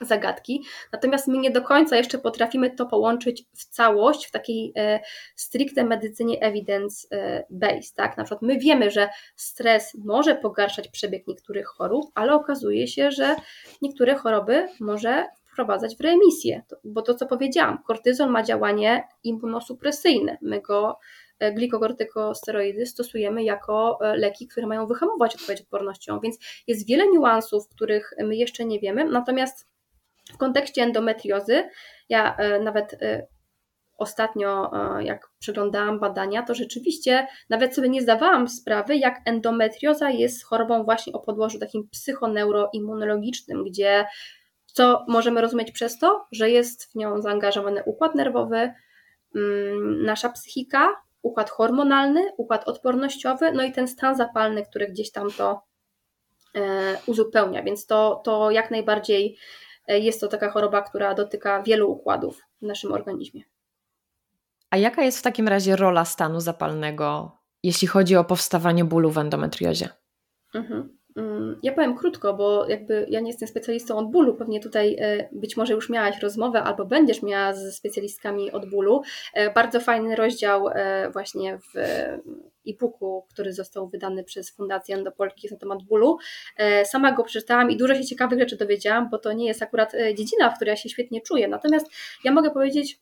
[0.00, 0.62] zagadki.
[0.92, 5.00] Natomiast my nie do końca jeszcze potrafimy to połączyć w całość w takiej e,
[5.36, 7.94] stricte medycynie evidence-based.
[7.96, 8.16] Tak?
[8.16, 13.36] Na przykład my wiemy, że stres może pogarszać przebieg niektórych chorób, ale okazuje się, że
[13.82, 16.62] niektóre choroby może wprowadzać w remisję.
[16.84, 20.38] Bo to, co powiedziałam, kortyzol ma działanie immunosupresyjne.
[20.42, 20.98] My go e,
[21.50, 28.14] glikokortykosteroidy stosujemy jako e, leki, które mają wyhamować odpowiedź odpornością, więc jest wiele niuansów, których
[28.18, 29.72] my jeszcze nie wiemy, natomiast
[30.32, 31.68] w kontekście endometriozy,
[32.08, 33.26] ja e, nawet e,
[33.98, 40.44] ostatnio, e, jak przeglądałam badania, to rzeczywiście nawet sobie nie zdawałam sprawy, jak endometrioza jest
[40.44, 44.06] chorobą właśnie o podłożu takim psychoneuroimmunologicznym, gdzie
[44.66, 48.72] co możemy rozumieć przez to, że jest w nią zaangażowany układ nerwowy,
[49.34, 50.88] mm, nasza psychika,
[51.22, 55.62] układ hormonalny, układ odpornościowy, no i ten stan zapalny, który gdzieś tam to
[57.06, 59.38] uzupełnia, więc to, to jak najbardziej
[59.86, 63.42] E, jest to taka choroba, która dotyka wielu układów w naszym organizmie.
[64.70, 69.18] A jaka jest w takim razie rola stanu zapalnego, jeśli chodzi o powstawanie bólu w
[69.18, 69.88] endometriozie?
[70.54, 70.98] Mhm.
[71.16, 74.34] Mm, ja powiem krótko, bo jakby ja nie jestem specjalistą od bólu.
[74.34, 79.02] Pewnie tutaj e, być może już miałaś rozmowę albo będziesz miała ze specjalistkami od bólu.
[79.34, 80.66] E, bardzo fajny rozdział
[81.12, 81.78] właśnie w
[82.68, 86.18] e-booku, który został wydany przez Fundację Endopolki na temat bólu.
[86.84, 90.50] Sama go przeczytałam i dużo się ciekawych rzeczy dowiedziałam, bo to nie jest akurat dziedzina,
[90.50, 91.48] w której ja się świetnie czuję.
[91.48, 91.86] Natomiast
[92.24, 93.00] ja mogę powiedzieć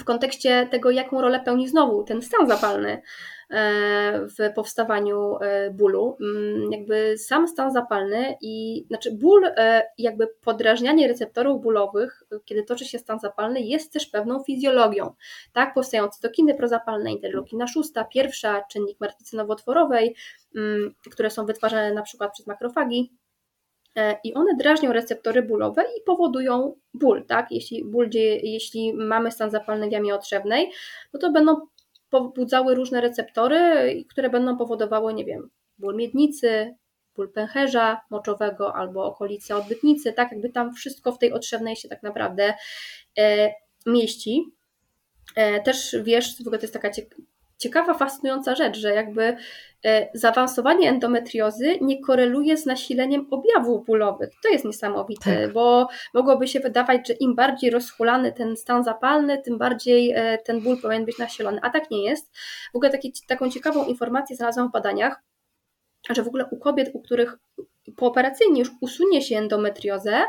[0.00, 3.02] w kontekście tego, jaką rolę pełni znowu ten stan zapalny
[3.52, 6.16] E, w powstawaniu e, bólu.
[6.20, 12.84] Mm, jakby sam stan zapalny i znaczy ból, e, jakby podrażnianie receptorów bólowych, kiedy toczy
[12.84, 15.14] się stan zapalny, jest też pewną fizjologią.
[15.52, 20.14] Tak, powstają cytokiny prozapalne, interleukina szósta, pierwsza, czynnik martwicy nowotworowej,
[20.56, 23.12] mm, które są wytwarzane na przykład przez makrofagi,
[24.24, 27.46] i one drażnią receptory bólowe i powodują ból, tak?
[27.50, 30.70] Jeśli, ból dzieje, jeśli mamy stan zapalny w jamie otrzewnej,
[31.14, 31.56] no to będą
[32.10, 33.58] pobudzały różne receptory,
[34.08, 36.74] które będą powodowały, nie wiem, ból miednicy,
[37.16, 42.02] ból pęcherza moczowego albo okolicy odbytnicy, tak jakby tam wszystko w tej otrzewnej się tak
[42.02, 42.54] naprawdę
[43.18, 43.54] e,
[43.86, 44.44] mieści.
[45.36, 46.90] E, też wiesz, w ogóle to jest taka
[47.62, 49.36] ciekawa, fascynująca rzecz, że jakby
[49.84, 54.30] e, zaawansowanie endometriozy nie koreluje z nasileniem objawów bólowych.
[54.42, 55.52] To jest niesamowite, tak.
[55.52, 60.60] bo mogłoby się wydawać, że im bardziej rozchulany ten stan zapalny, tym bardziej e, ten
[60.60, 62.36] ból powinien być nasilony, a tak nie jest.
[62.72, 65.22] W ogóle taki, taką ciekawą informację znalazłam w badaniach,
[66.10, 67.38] że w ogóle u kobiet, u których
[67.96, 70.20] pooperacyjnie już usunie się endometriozę,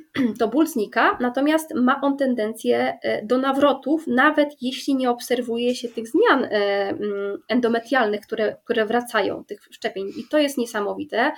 [0.38, 5.88] to ból znika, natomiast ma on tendencję e, do nawrotów, nawet jeśli nie obserwuje się
[5.88, 6.48] tych zmian e,
[6.88, 10.08] mm, endometrialnych, które, które wracają, tych szczepień.
[10.16, 11.32] I to jest niesamowite.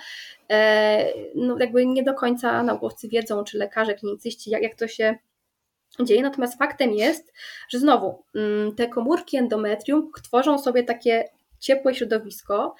[0.51, 5.15] E, no, jakby nie do końca naukowcy wiedzą, czy lekarze, klinicyści, jak, jak to się
[5.99, 6.21] dzieje.
[6.21, 7.33] Natomiast faktem jest,
[7.69, 12.75] że znowu mm, te komórki endometrium tworzą sobie takie ciepłe środowisko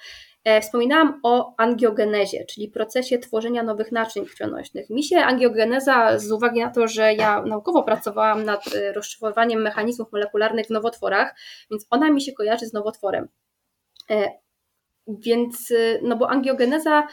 [0.62, 4.90] wspominałam o angiogenezie, czyli procesie tworzenia nowych naczyń krwionośnych.
[4.90, 10.12] Mi się angiogeneza, z uwagi na to, że ja naukowo pracowałam nad e, rozszyfrowaniem mechanizmów
[10.12, 11.34] molekularnych w nowotworach,
[11.70, 13.28] więc ona mi się kojarzy z nowotworem.
[14.10, 14.30] E,
[15.08, 17.06] więc, no bo angiogeneza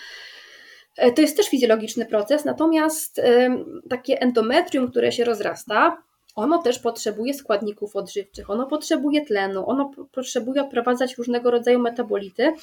[1.16, 3.22] to jest też fizjologiczny proces, natomiast
[3.90, 5.98] takie endometrium, które się rozrasta,
[6.36, 12.54] ono też potrzebuje składników odżywczych, ono potrzebuje tlenu, ono potrzebuje odprowadzać różnego rodzaju metabolity,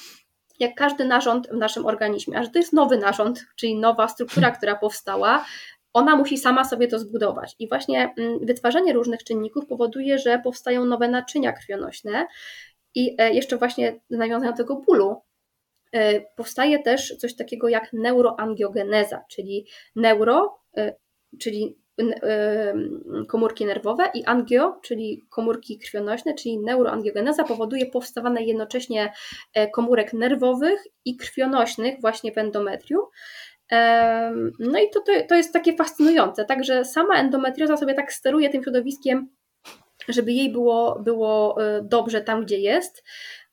[0.61, 4.41] jak każdy narząd w naszym organizmie, a że to jest nowy narząd, czyli nowa struktura,
[4.41, 4.57] hmm.
[4.57, 5.45] która powstała,
[5.93, 7.55] ona musi sama sobie to zbudować.
[7.59, 12.27] I właśnie mm, wytwarzanie różnych czynników powoduje, że powstają nowe naczynia krwionośne.
[12.95, 15.21] I e, jeszcze właśnie nawiązując do tego bólu,
[15.91, 20.95] e, powstaje też coś takiego jak neuroangiogeneza, czyli neuro, e,
[21.39, 21.80] czyli
[23.27, 29.13] komórki nerwowe i angio, czyli komórki krwionośne, czyli neuroangiogeneza powoduje powstawanie jednocześnie
[29.53, 33.01] e, komórek nerwowych i krwionośnych właśnie w endometrium.
[34.59, 38.63] No i to, to, to jest takie fascynujące, także sama endometrioza sobie tak steruje tym
[38.63, 39.29] środowiskiem,
[40.09, 43.03] żeby jej było, było dobrze tam, gdzie jest.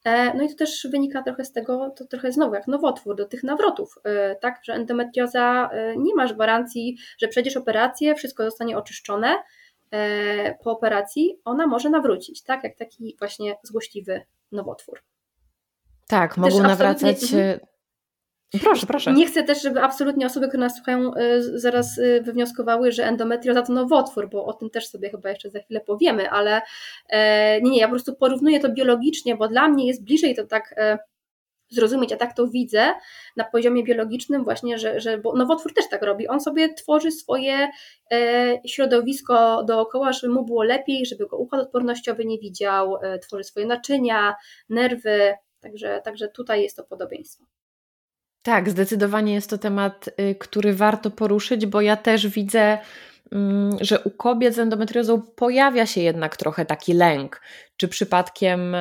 [0.09, 3.27] E, no i to też wynika trochę z tego, to trochę znowu jak nowotwór, do
[3.27, 8.79] tych nawrotów, e, tak, że endometrioza e, nie masz gwarancji, że przejdziesz operację, wszystko zostanie
[8.79, 9.35] oczyszczone
[10.65, 15.03] po operacji, ona może nawrócić, tak, jak taki właśnie złośliwy nowotwór.
[16.09, 17.61] Tak, mogą nawracać mhm.
[18.51, 19.13] Proszę, proszę.
[19.13, 23.63] Nie chcę też, żeby absolutnie osoby, które nas słuchają, e, zaraz e, wywnioskowały, że endometrioza
[23.63, 26.63] to nowotwór, bo o tym też sobie chyba jeszcze za chwilę powiemy, ale
[27.09, 30.47] e, nie, nie, ja po prostu porównuję to biologicznie, bo dla mnie jest bliżej to
[30.47, 30.75] tak
[31.71, 32.95] zrozumieć, a tak to widzę
[33.37, 37.69] na poziomie biologicznym właśnie, że, że bo nowotwór też tak robi, on sobie tworzy swoje
[38.67, 44.37] środowisko dookoła, żeby mu było lepiej, żeby go układ odpornościowy nie widział, tworzy swoje naczynia,
[44.69, 47.45] nerwy, także, także tutaj jest to podobieństwo.
[48.43, 52.79] Tak, zdecydowanie jest to temat, y, który warto poruszyć, bo ja też widzę,
[53.33, 57.41] mm, że u kobiet z endometriozą pojawia się jednak trochę taki lęk.
[57.77, 58.77] Czy przypadkiem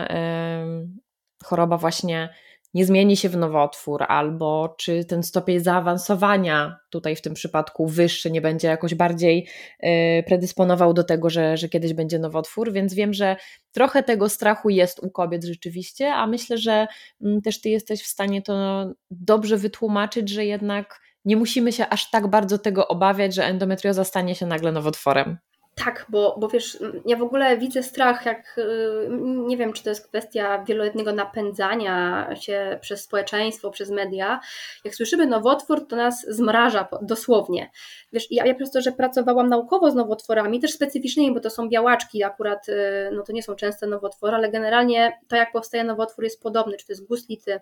[1.44, 2.30] choroba właśnie
[2.78, 8.32] nie zmieni się w nowotwór, albo czy ten stopień zaawansowania, tutaj w tym przypadku wyższy,
[8.32, 9.48] nie będzie jakoś bardziej
[9.84, 12.72] y, predysponował do tego, że, że kiedyś będzie nowotwór.
[12.72, 13.36] Więc wiem, że
[13.72, 16.88] trochę tego strachu jest u kobiet rzeczywiście, a myślę, że
[17.22, 22.10] mm, też Ty jesteś w stanie to dobrze wytłumaczyć, że jednak nie musimy się aż
[22.10, 25.38] tak bardzo tego obawiać, że endometrioza stanie się nagle nowotworem.
[25.86, 29.10] Tak, bo, bo wiesz, ja w ogóle widzę strach, jak y,
[29.48, 34.40] nie wiem, czy to jest kwestia wieloletniego napędzania się przez społeczeństwo, przez media.
[34.86, 37.72] Jak słyszymy nowotwór, to nas zmraża dosłownie.
[38.14, 41.70] Wiesz, ja, ja przez to, że pracowałam naukowo z nowotworami, też specyficznymi, bo to są
[41.70, 46.24] białaczki, akurat y, no to nie są częste nowotwory, ale generalnie to, jak powstaje nowotwór,
[46.24, 47.60] jest podobny, czy to jest guslity,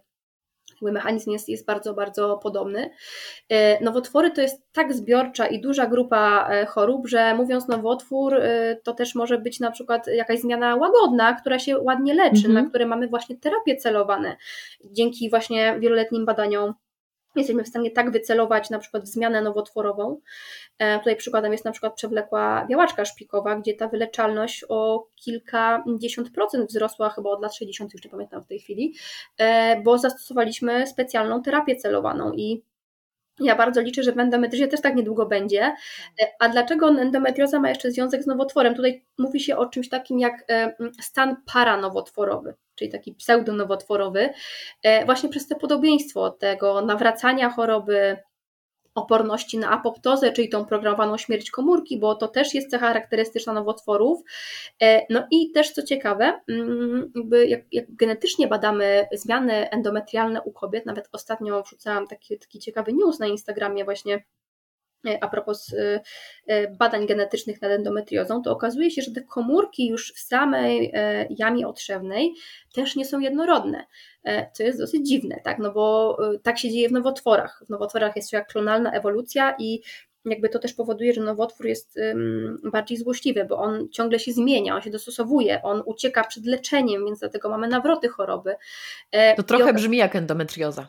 [0.81, 2.89] mechanizm jest, jest bardzo, bardzo podobny.
[3.49, 8.75] E, nowotwory to jest tak zbiorcza i duża grupa e, chorób, że mówiąc nowotwór, e,
[8.83, 12.53] to też może być na przykład jakaś zmiana łagodna, która się ładnie leczy, mhm.
[12.53, 14.35] na które mamy właśnie terapie celowane
[14.91, 16.73] dzięki właśnie wieloletnim badaniom
[17.39, 20.19] jesteśmy w stanie tak wycelować na przykład w zmianę nowotworową.
[20.79, 26.69] E, tutaj przykładem jest na przykład przewlekła białaczka szpikowa, gdzie ta wyleczalność o kilkadziesiąt procent
[26.69, 28.93] wzrosła chyba od lat 60., już nie pamiętam w tej chwili,
[29.37, 32.63] e, bo zastosowaliśmy specjalną terapię celowaną i
[33.39, 35.61] ja bardzo liczę, że w endometriozie też tak niedługo będzie.
[35.61, 38.75] E, a dlaczego endometrioza ma jeszcze związek z nowotworem?
[38.75, 40.45] Tutaj mówi się o czymś takim jak
[41.01, 44.29] stan paranowotworowy czyli taki pseudonowotworowy,
[44.83, 48.17] e, właśnie przez to podobieństwo tego nawracania choroby,
[48.95, 54.21] oporności na apoptozę, czyli tą programowaną śmierć komórki, bo to też jest cecha charakterystyczna nowotworów.
[54.81, 60.51] E, no i też co ciekawe, mm, jakby jak, jak genetycznie badamy zmiany endometrialne u
[60.51, 64.23] kobiet, nawet ostatnio wrzucałam taki, taki ciekawy news na Instagramie właśnie
[65.21, 66.01] a propos e,
[66.47, 70.93] e, badań genetycznych nad endometriozą, to okazuje się, że te komórki już w samej
[71.29, 72.33] jamie otrzewnej
[72.73, 73.85] też nie są jednorodne,
[74.53, 75.59] co jest dosyć dziwne, tak?
[75.59, 77.63] no bo tak się dzieje w nowotworach.
[77.65, 79.81] W nowotworach jest jak klonalna ewolucja i
[80.25, 81.99] jakby to też powoduje, że nowotwór jest
[82.71, 87.19] bardziej złośliwy, bo on ciągle się zmienia, on się dostosowuje, on ucieka przed leczeniem, więc
[87.19, 88.55] dlatego mamy nawroty choroby.
[89.37, 90.87] To trochę brzmi jak endometrioza.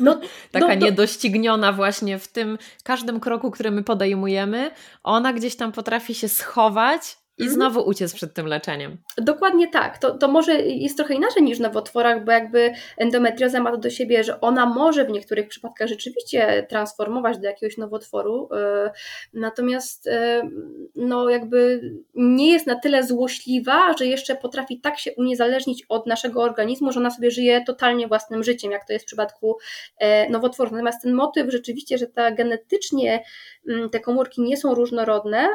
[0.00, 0.20] No,
[0.52, 4.70] Taka no, niedościgniona właśnie w tym każdym kroku, który my podejmujemy,
[5.02, 7.54] ona gdzieś tam potrafi się schować i mhm.
[7.54, 8.96] znowu uciec przed tym leczeniem.
[9.18, 9.98] Dokładnie tak.
[9.98, 13.90] To, to może jest trochę inaczej niż w nowotworach, bo jakby endometrioza ma to do
[13.90, 18.90] siebie, że ona może w niektórych przypadkach rzeczywiście transformować do jakiegoś nowotworu, e,
[19.34, 20.48] natomiast e,
[20.94, 21.80] no jakby
[22.14, 27.00] nie jest na tyle złośliwa, że jeszcze potrafi tak się uniezależnić od naszego organizmu, że
[27.00, 29.58] ona sobie żyje totalnie własnym życiem, jak to jest w przypadku
[29.98, 30.70] e, nowotworu.
[30.70, 33.24] Natomiast ten motyw rzeczywiście, że ta genetycznie
[33.68, 35.48] mm, te komórki nie są różnorodne,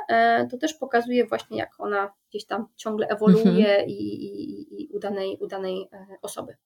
[0.52, 3.90] to też pokazuje właśnie jak ona gdzieś tam ciągle ewoluuje mhm.
[3.90, 6.58] i, i, i u danej, u danej e, osoby.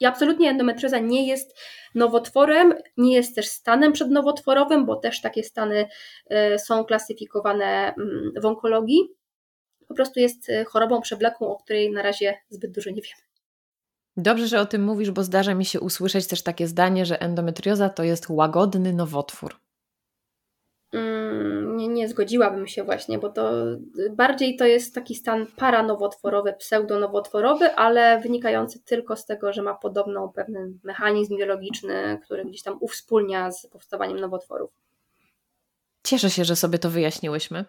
[0.00, 1.58] I absolutnie endometrioza nie jest
[1.94, 5.88] nowotworem, nie jest też stanem przednowotworowym, bo też takie stany
[6.26, 9.00] e, są klasyfikowane mm, w onkologii.
[9.88, 13.22] Po prostu jest e, chorobą przewlekłą, o której na razie zbyt dużo nie wiemy.
[14.16, 17.88] Dobrze, że o tym mówisz, bo zdarza mi się usłyszeć też takie zdanie, że endometrioza
[17.88, 19.60] to jest łagodny nowotwór.
[20.92, 23.52] Mm, nie, nie zgodziłabym się właśnie, bo to
[24.10, 30.28] bardziej to jest taki stan paranowotworowy, pseudonowotworowy, ale wynikający tylko z tego, że ma podobną
[30.28, 34.87] pewien mechanizm biologiczny, który gdzieś tam uwspólnia z powstawaniem nowotworów.
[36.08, 37.64] Cieszę się, że sobie to wyjaśniłyśmy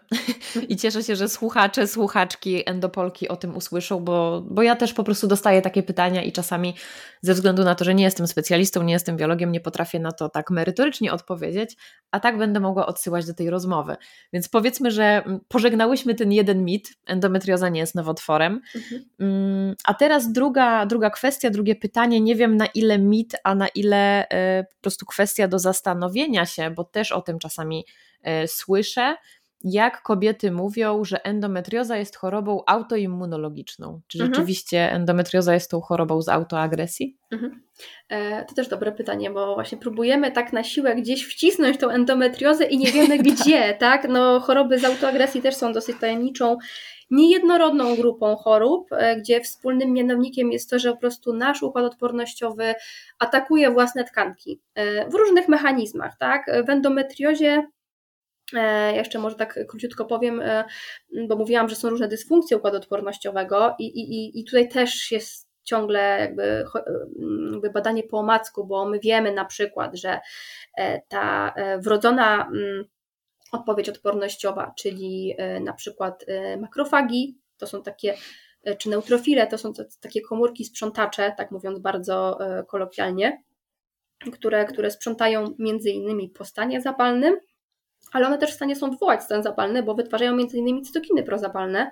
[0.68, 5.04] i cieszę się, że słuchacze, słuchaczki Endopolki o tym usłyszą, bo, bo ja też po
[5.04, 6.74] prostu dostaję takie pytania i czasami
[7.22, 10.28] ze względu na to, że nie jestem specjalistą, nie jestem biologiem, nie potrafię na to
[10.28, 11.76] tak merytorycznie odpowiedzieć,
[12.10, 13.96] a tak będę mogła odsyłać do tej rozmowy.
[14.32, 18.60] Więc powiedzmy, że mm, pożegnałyśmy ten jeden mit, endometrioza nie jest nowotworem.
[18.74, 19.04] Mhm.
[19.18, 23.68] Mm, a teraz druga, druga kwestia, drugie pytanie, nie wiem na ile mit, a na
[23.68, 28.09] ile y, po prostu kwestia do zastanowienia się, bo też o tym czasami E,
[28.46, 29.16] słyszę,
[29.64, 34.00] jak kobiety mówią, że endometrioza jest chorobą autoimmunologiczną.
[34.06, 34.34] Czy mhm.
[34.34, 37.16] rzeczywiście endometrioza jest tą chorobą z autoagresji?
[37.30, 37.62] Mhm.
[38.08, 42.64] E, to też dobre pytanie, bo właśnie próbujemy tak na siłę gdzieś wcisnąć tą endometriozę
[42.64, 44.08] i nie wiemy gdzie, tak?
[44.08, 46.58] No choroby z autoagresji też są dosyć tajemniczą
[47.10, 52.74] niejednorodną grupą chorób, e, gdzie wspólnym mianownikiem jest to, że po prostu nasz układ odpornościowy
[53.18, 54.60] atakuje własne tkanki
[55.10, 56.16] w różnych mechanizmach.
[56.18, 56.50] Tak?
[56.66, 57.79] W endometriozie E,
[58.94, 60.64] jeszcze może tak króciutko powiem, e,
[61.28, 66.18] bo mówiłam, że są różne dysfunkcje układu odpornościowego i, i, i tutaj też jest ciągle
[66.20, 66.64] jakby, e,
[67.52, 70.20] jakby badanie po omacku, bo my wiemy na przykład, że
[71.08, 72.84] ta wrodzona mm,
[73.52, 76.24] odpowiedź odpornościowa, czyli na przykład
[76.60, 78.14] makrofagi, to są takie,
[78.78, 82.38] czy neutrofile, to są takie komórki sprzątacze, tak mówiąc bardzo
[82.68, 83.42] kolokwialnie,
[84.32, 87.36] które, które sprzątają między innymi po stanie zapalnym,
[88.12, 90.84] ale one też w stanie są wywołać stan zapalny, bo wytwarzają m.in.
[90.84, 91.90] cytokiny prozapalne.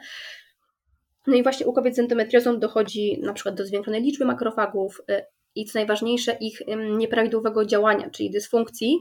[1.27, 5.25] No i właśnie u kobiet z endometriozą dochodzi na przykład do zwiększonej liczby makrofagów y,
[5.55, 6.63] i co najważniejsze ich
[6.97, 8.99] nieprawidłowego działania, czyli dysfunkcji.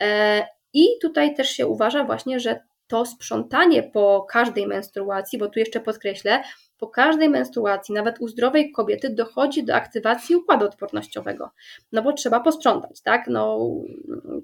[0.00, 5.58] E, I tutaj też się uważa właśnie, że to sprzątanie po każdej menstruacji, bo tu
[5.58, 6.42] jeszcze podkreślę,
[6.84, 11.50] po każdej menstruacji, nawet u zdrowej kobiety, dochodzi do aktywacji układu odpornościowego,
[11.92, 13.24] no bo trzeba posprzątać, tak?
[13.28, 13.70] No,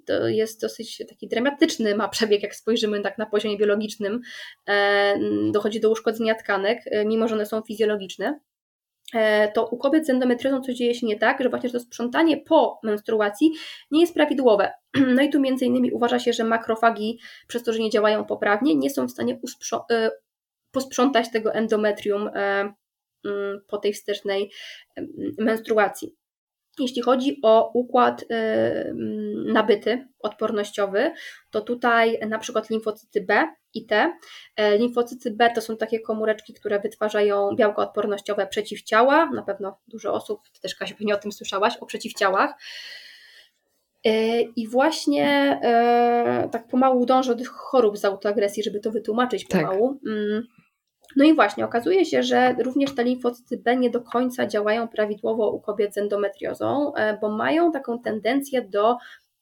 [0.07, 4.21] to jest dosyć taki dramatyczny ma przebieg, jak spojrzymy tak na poziomie biologicznym.
[4.69, 5.15] E,
[5.53, 8.41] dochodzi do uszkodzenia tkanek, e, mimo że one są fizjologiczne
[9.15, 12.37] e, to u kobiet z endometriozą coś dzieje się nie tak, że właśnie to sprzątanie
[12.37, 13.53] po menstruacji
[13.91, 14.73] nie jest prawidłowe.
[15.17, 18.75] No i tu między innymi uważa się, że makrofagi przez to, że nie działają poprawnie,
[18.75, 19.39] nie są w stanie
[20.71, 22.75] posprzątać tego endometrium e,
[23.25, 24.51] mm, po tej wstecznej
[25.39, 26.17] menstruacji.
[26.79, 28.35] Jeśli chodzi o układ e,
[28.85, 31.13] mm, nabyty, odpornościowy,
[31.51, 34.19] to tutaj na przykład limfocyty B i T.
[34.57, 39.31] E, limfocyty B to są takie komóreczki, które wytwarzają białka odpornościowe przeciwciała.
[39.31, 42.55] Na pewno dużo osób, ty też Kasia pewnie o tym słyszałaś, o przeciwciałach.
[44.57, 45.61] I właśnie
[46.53, 49.61] tak pomału dążę do tych chorób z autoagresji, żeby to wytłumaczyć tak.
[49.61, 49.95] pomału.
[49.95, 50.61] Tak.
[51.17, 55.51] No i właśnie, okazuje się, że również te limfocyty B nie do końca działają prawidłowo
[55.51, 58.97] u kobiet z endometriozą, e, bo mają taką tendencję do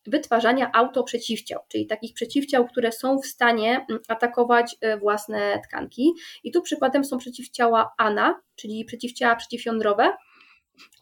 [0.06, 6.12] wytwarzania autoprzeciwciał, czyli takich przeciwciał, które są w stanie mm, atakować e, własne tkanki.
[6.44, 10.12] I tu przykładem są przeciwciała ANA, czyli przeciwciała przeciwjądrowe,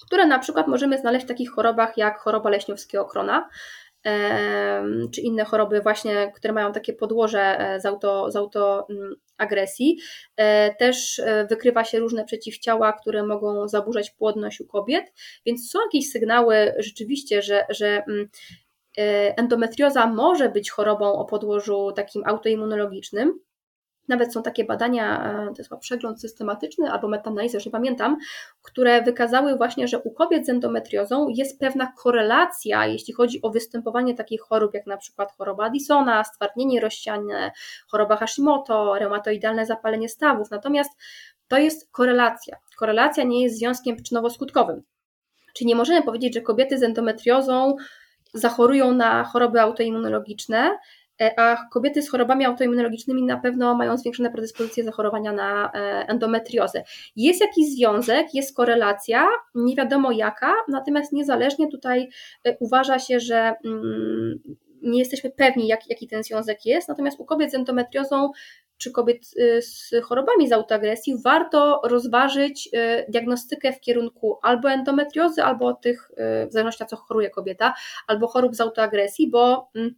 [0.06, 3.48] które na przykład możemy znaleźć w takich chorobach jak choroba leśniowskiego krona,
[5.14, 9.98] czy inne choroby właśnie, które mają takie podłoże e, z, auto, z autoagresji.
[10.36, 15.12] E, też e, wykrywa się różne przeciwciała, które mogą zaburzać płodność u kobiet,
[15.46, 18.28] więc są jakieś sygnały rzeczywiście, że, że mm,
[19.36, 23.40] endometrioza może być chorobą o podłożu takim autoimmunologicznym,
[24.08, 28.16] nawet są takie badania, e, to jest przegląd systematyczny albo metanaliza, już nie pamiętam,
[28.62, 34.14] które wykazały właśnie, że u kobiet z endometriozą jest pewna korelacja, jeśli chodzi o występowanie
[34.14, 37.52] takich chorób, jak na przykład choroba Addisona, stwardnienie rozsiane,
[37.90, 40.50] choroba Hashimoto, reumatoidalne zapalenie stawów.
[40.50, 40.90] Natomiast
[41.48, 42.56] to jest korelacja.
[42.76, 44.80] Korelacja nie jest związkiem przyczynowo-skutkowym.
[45.54, 47.76] Czyli nie możemy powiedzieć, że kobiety z endometriozą
[48.34, 50.78] zachorują na choroby autoimmunologiczne,
[51.36, 56.82] a kobiety z chorobami autoimmunologicznymi na pewno mają zwiększone predyspozycje zachorowania na e, endometriozę.
[57.16, 62.08] Jest jakiś związek, jest korelacja, nie wiadomo jaka, natomiast niezależnie tutaj
[62.44, 64.38] e, uważa się, że mm,
[64.82, 68.30] nie jesteśmy pewni, jak, jaki ten związek jest, natomiast u kobiet z endometriozą
[68.78, 69.26] czy kobiet
[69.60, 72.70] z chorobami z autoagresji warto rozważyć
[73.08, 76.10] diagnostykę w kierunku albo endometriozy, albo tych,
[76.48, 77.74] w zależności na co choruje kobieta,
[78.06, 79.94] albo chorób z autoagresji, bo mm,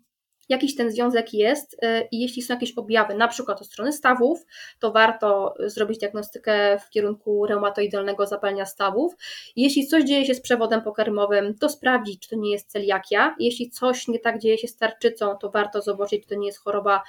[0.48, 4.46] jakiś ten związek jest y, i jeśli są jakieś objawy, na przykład od strony stawów,
[4.78, 9.14] to warto zrobić diagnostykę w kierunku reumatoidalnego zapalenia stawów.
[9.56, 13.36] Jeśli coś dzieje się z przewodem pokarmowym, to sprawdzić, czy to nie jest celiakia.
[13.38, 16.58] Jeśli coś nie tak dzieje się z tarczycą, to warto zobaczyć, czy to nie jest
[16.58, 17.02] choroba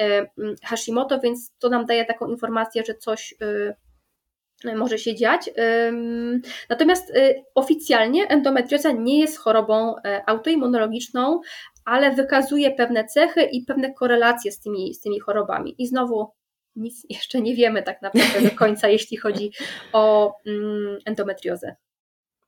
[0.00, 3.74] y, mm, Hashimoto, więc to nam daje taką informację, że coś y,
[4.76, 5.50] może się dziać.
[6.68, 7.12] Natomiast
[7.54, 9.94] oficjalnie endometrioza nie jest chorobą
[10.26, 11.40] autoimmunologiczną,
[11.84, 15.74] ale wykazuje pewne cechy i pewne korelacje z tymi, z tymi chorobami.
[15.78, 16.30] I znowu
[16.76, 19.50] nic jeszcze nie wiemy tak naprawdę do końca, jeśli chodzi
[19.92, 21.76] o mm, endometriozę.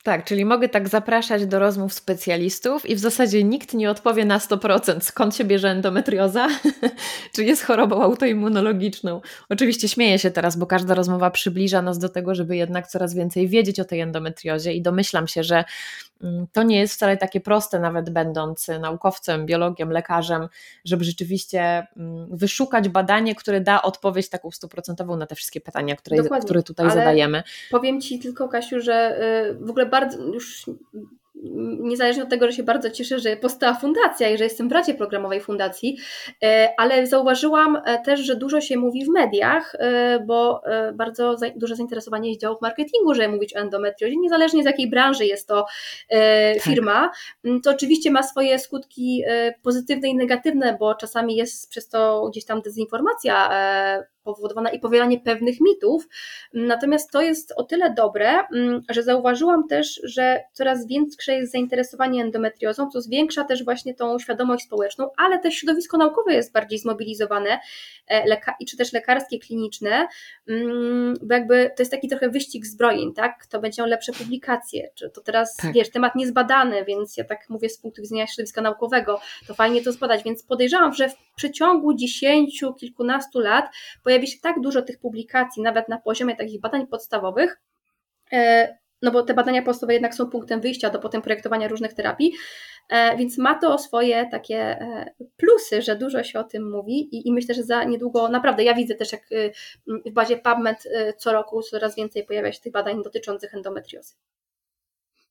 [0.07, 4.39] Tak, czyli mogę tak zapraszać do rozmów specjalistów i w zasadzie nikt nie odpowie na
[4.39, 6.49] 100% skąd się bierze endometrioza,
[7.35, 9.21] czy jest chorobą autoimmunologiczną.
[9.49, 13.49] Oczywiście śmieję się teraz, bo każda rozmowa przybliża nas do tego, żeby jednak coraz więcej
[13.49, 15.65] wiedzieć o tej endometriozie i domyślam się, że
[16.53, 20.49] to nie jest wcale takie proste, nawet będąc naukowcem, biologiem, lekarzem,
[20.85, 26.17] żeby rzeczywiście mm, wyszukać badanie, które da odpowiedź taką stuprocentową na te wszystkie pytania, które,
[26.45, 27.43] które tutaj zadajemy.
[27.71, 29.19] Powiem Ci tylko, Kasiu, że
[29.51, 30.67] y, w ogóle bardzo już
[31.81, 34.95] niezależnie od tego, że się bardzo cieszę, że powstała fundacja i że jestem w Radzie
[34.95, 35.97] Programowej Fundacji,
[36.43, 40.63] e, ale zauważyłam e, też, że dużo się mówi w mediach, e, bo
[40.95, 45.27] bardzo duże zainteresowanie jest działo w marketingu, żeby mówić o endometriozie, niezależnie z jakiej branży
[45.27, 45.67] jest to
[46.09, 46.63] tak.
[46.63, 47.11] firma.
[47.43, 47.53] Tak.
[47.65, 49.25] To oczywiście ma swoje skutki
[49.63, 53.51] pozytywne i negatywne, bo czasami jest przez to gdzieś tam dezinformacja
[54.35, 56.09] powodowana i powielanie pewnych mitów.
[56.53, 62.23] Natomiast to jest o tyle dobre, mm, że zauważyłam też, że coraz większe jest zainteresowanie
[62.23, 67.59] endometriozą, co zwiększa też właśnie tą świadomość społeczną, ale też środowisko naukowe jest bardziej zmobilizowane,
[68.09, 68.25] e,
[68.69, 70.09] czy też lekarskie, kliniczne,
[70.49, 73.39] mm, bo jakby to jest taki trochę wyścig zbrojeń, tak?
[73.39, 75.73] Kto będzie miał lepsze publikacje, czy to teraz, tak.
[75.73, 79.93] wiesz, temat niezbadany, więc ja tak mówię z punktu widzenia środowiska naukowego, to fajnie to
[79.93, 83.65] zbadać, więc podejrzewam, że w przeciągu dziesięciu, kilkunastu lat
[84.05, 87.61] pojawi pojawi się tak dużo tych publikacji, nawet na poziomie takich badań podstawowych,
[88.33, 92.33] e, no bo te badania podstawowe jednak są punktem wyjścia do potem projektowania różnych terapii,
[92.89, 97.29] e, więc ma to swoje takie e, plusy, że dużo się o tym mówi i,
[97.29, 99.23] i myślę, że za niedługo, naprawdę ja widzę też jak
[99.87, 100.85] w bazie PubMed
[101.17, 104.15] co roku coraz więcej pojawia się tych badań dotyczących endometriozy.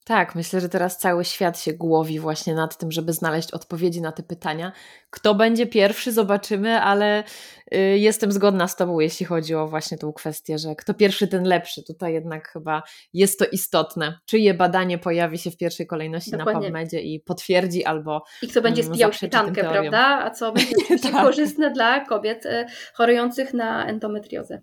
[0.08, 4.12] Tak, myślę, że teraz cały świat się głowi właśnie nad tym, żeby znaleźć odpowiedzi na
[4.12, 4.72] te pytania.
[5.10, 7.24] Kto będzie pierwszy, zobaczymy, ale
[7.74, 11.44] y, jestem zgodna z Tobą, jeśli chodzi o właśnie tą kwestię, że kto pierwszy, ten
[11.44, 11.84] lepszy.
[11.84, 12.84] Tutaj jednak chyba
[13.14, 14.20] jest to istotne.
[14.26, 16.54] Czyje badanie pojawi się w pierwszej kolejności Dokładnie.
[16.54, 18.24] na PubMedzie i potwierdzi albo.
[18.42, 20.22] I kto będzie mm, spijał śmietankę, prawda?
[20.24, 20.76] A co będzie
[21.12, 21.24] tak.
[21.24, 24.62] korzystne dla kobiet y, chorujących na endometriozę.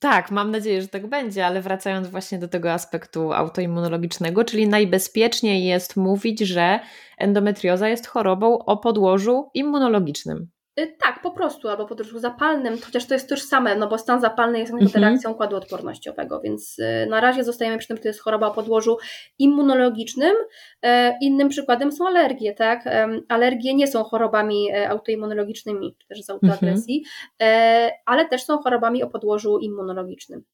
[0.00, 5.64] Tak, mam nadzieję, że tak będzie, ale wracając właśnie do tego aspektu autoimmunologicznego, czyli najbezpieczniej
[5.64, 6.80] jest mówić, że
[7.18, 10.50] endometrioza jest chorobą o podłożu immunologicznym.
[10.78, 14.58] Y, tak, po prostu, albo podróżu zapalnym, chociaż to jest tożsame, no bo stan zapalny
[14.58, 15.04] jest mhm.
[15.04, 18.96] reakcją układu odpornościowego, więc y, na razie zostajemy przy tym, to jest choroba o podłożu
[19.38, 20.34] immunologicznym.
[20.82, 22.84] E, innym przykładem są alergie, tak?
[23.28, 27.04] Alergie nie są chorobami e, autoimmunologicznymi, czy też z autoagresji,
[27.38, 27.90] mhm.
[28.06, 30.44] ale też są chorobami o podłożu immunologicznym.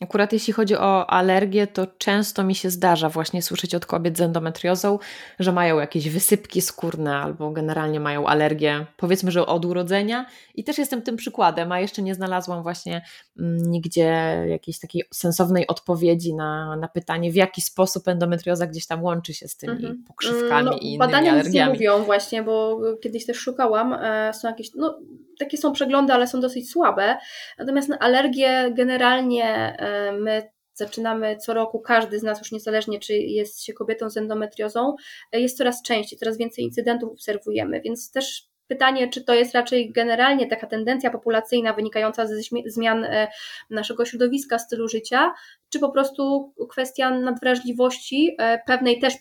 [0.00, 4.20] Akurat jeśli chodzi o alergię, to często mi się zdarza właśnie słyszeć od kobiet z
[4.20, 4.98] endometriozą,
[5.38, 10.26] że mają jakieś wysypki skórne albo generalnie mają alergię, powiedzmy, że od urodzenia.
[10.54, 13.02] I też jestem tym przykładem, a jeszcze nie znalazłam właśnie
[13.38, 14.04] mm, nigdzie
[14.48, 19.48] jakiejś takiej sensownej odpowiedzi na, na pytanie, w jaki sposób endometrioza gdzieś tam łączy się
[19.48, 20.04] z tymi mhm.
[20.08, 21.72] pokrzywkami no, i innymi badania alergiami.
[21.72, 24.98] Badania mówią właśnie, bo kiedyś też szukałam, e, są jakieś, no
[25.38, 27.16] takie są przeglądy, ale są dosyć słabe.
[27.58, 29.76] Natomiast na alergie generalnie
[30.12, 30.42] my
[30.74, 34.94] zaczynamy co roku, każdy z nas, już niezależnie czy jest się kobietą z endometriozą,
[35.32, 39.92] e, jest coraz częściej, coraz więcej incydentów obserwujemy, więc też pytanie, czy to jest raczej
[39.92, 42.34] generalnie taka tendencja populacyjna wynikająca ze
[42.66, 43.28] zmian e,
[43.70, 45.34] naszego środowiska, stylu życia,
[45.68, 49.14] czy po prostu kwestia nadwrażliwości, pewnej też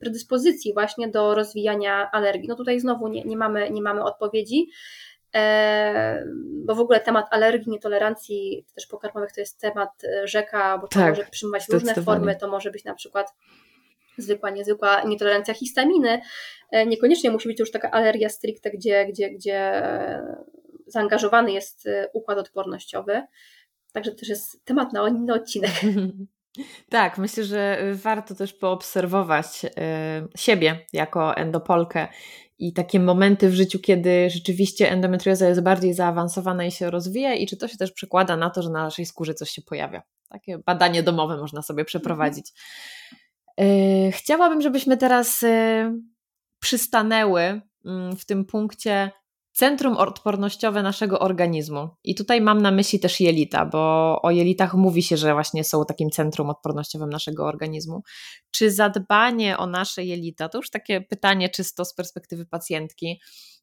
[0.00, 2.48] predyspozycji właśnie do rozwijania alergii.
[2.48, 4.70] No tutaj znowu nie, nie, mamy, nie mamy odpowiedzi.
[5.34, 6.24] E,
[6.66, 10.98] bo w ogóle temat alergii, nietolerancji też pokarmowych to jest temat e, rzeka, bo to
[10.98, 13.34] tak, może przyjmować różne formy, to może być na przykład
[14.18, 16.20] zwykła, niezwykła nietolerancja histaminy,
[16.70, 19.82] e, niekoniecznie musi być to już taka alergia stricte, gdzie, gdzie, gdzie
[20.86, 23.22] zaangażowany jest układ odpornościowy,
[23.92, 25.70] także to też jest temat na inny odcinek.
[26.90, 29.46] Tak, myślę, że warto też poobserwować
[30.36, 32.08] siebie jako endopolkę
[32.58, 37.46] i takie momenty w życiu, kiedy rzeczywiście endometrioza jest bardziej zaawansowana i się rozwija, i
[37.46, 40.02] czy to się też przekłada na to, że na naszej skórze coś się pojawia.
[40.28, 42.52] Takie badanie domowe można sobie przeprowadzić.
[43.58, 44.12] Mhm.
[44.12, 45.92] Chciałabym, żebyśmy teraz e,
[46.58, 49.10] przystanęły mm, w tym punkcie
[49.58, 51.88] centrum odpornościowe naszego organizmu.
[52.04, 53.78] I tutaj mam na myśli też jelita, bo
[54.22, 58.02] o jelitach mówi się, że właśnie są takim centrum odpornościowym naszego organizmu.
[58.50, 63.20] Czy zadbanie o nasze jelita, to już takie pytanie czysto z perspektywy pacjentki,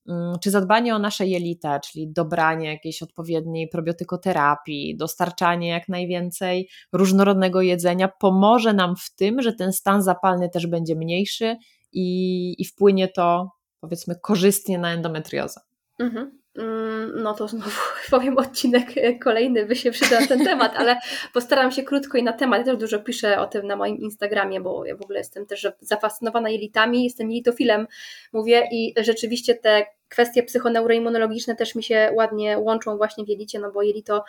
[0.09, 7.61] mm, czy zadbanie o nasze jelita, czyli dobranie jakiejś odpowiedniej probiotykoterapii, dostarczanie jak najwięcej różnorodnego
[7.61, 11.57] jedzenia, pomoże nam w tym, że ten stan zapalny też będzie mniejszy
[11.91, 15.61] i, i wpłynie to powiedzmy korzystnie na endometriozę.
[15.99, 16.45] Mhm.
[16.57, 17.69] Mm, no to znowu
[18.11, 18.87] powiem odcinek
[19.23, 20.97] kolejny, by się przydał na ten temat, ale
[21.33, 22.59] postaram się krótko i na temat.
[22.59, 25.67] Ja też dużo piszę o tym na moim Instagramie, bo ja w ogóle jestem też
[25.79, 27.87] zafascynowana jelitami, jestem jelitofilem,
[28.33, 33.71] mówię i rzeczywiście te kwestie psychoneuroimmunologiczne też mi się ładnie łączą właśnie w jelicie, no
[33.71, 34.23] bo jelito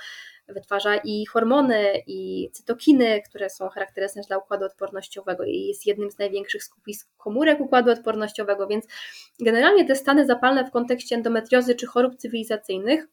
[0.48, 5.44] wytwarza i hormony, i cytokiny, które są charakterystyczne dla układu odpornościowego.
[5.44, 8.84] I jest jednym z największych skupisk komórek układu odpornościowego, więc
[9.40, 13.08] generalnie te stany zapalne w kontekście endometriozy czy chorób cywilizacyjnych,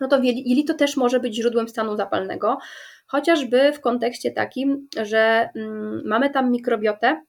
[0.00, 2.58] no to jelito też może być źródłem stanu zapalnego,
[3.06, 7.22] chociażby w kontekście takim, że mm, mamy tam mikrobiotę,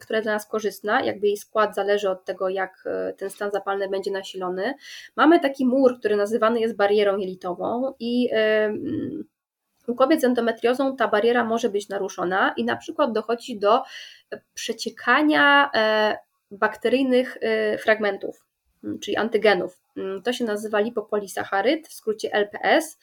[0.00, 3.50] która jest dla nas korzystna, jakby jej skład zależy od tego, jak e, ten stan
[3.50, 4.74] zapalny będzie nasilony.
[5.16, 8.30] Mamy taki mur, który nazywany jest barierą jelitową i
[9.88, 13.82] u kobiet z endometriozą ta bariera może być naruszona i na przykład dochodzi do
[14.54, 16.18] przeciekania e,
[16.50, 18.47] bakteryjnych e, fragmentów, mm,
[19.00, 19.80] czyli antygenów.
[19.96, 22.98] Mm, to się nazywa lipopolisacharyd, w skrócie LPS.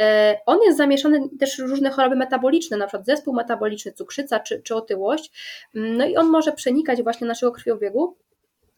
[0.00, 4.62] E, on jest zamieszany też w różne choroby metaboliczne, na przykład zespół metaboliczny, cukrzyca czy,
[4.62, 5.32] czy otyłość.
[5.74, 8.16] Mm, no i on może przenikać właśnie naszego krwiobiegu,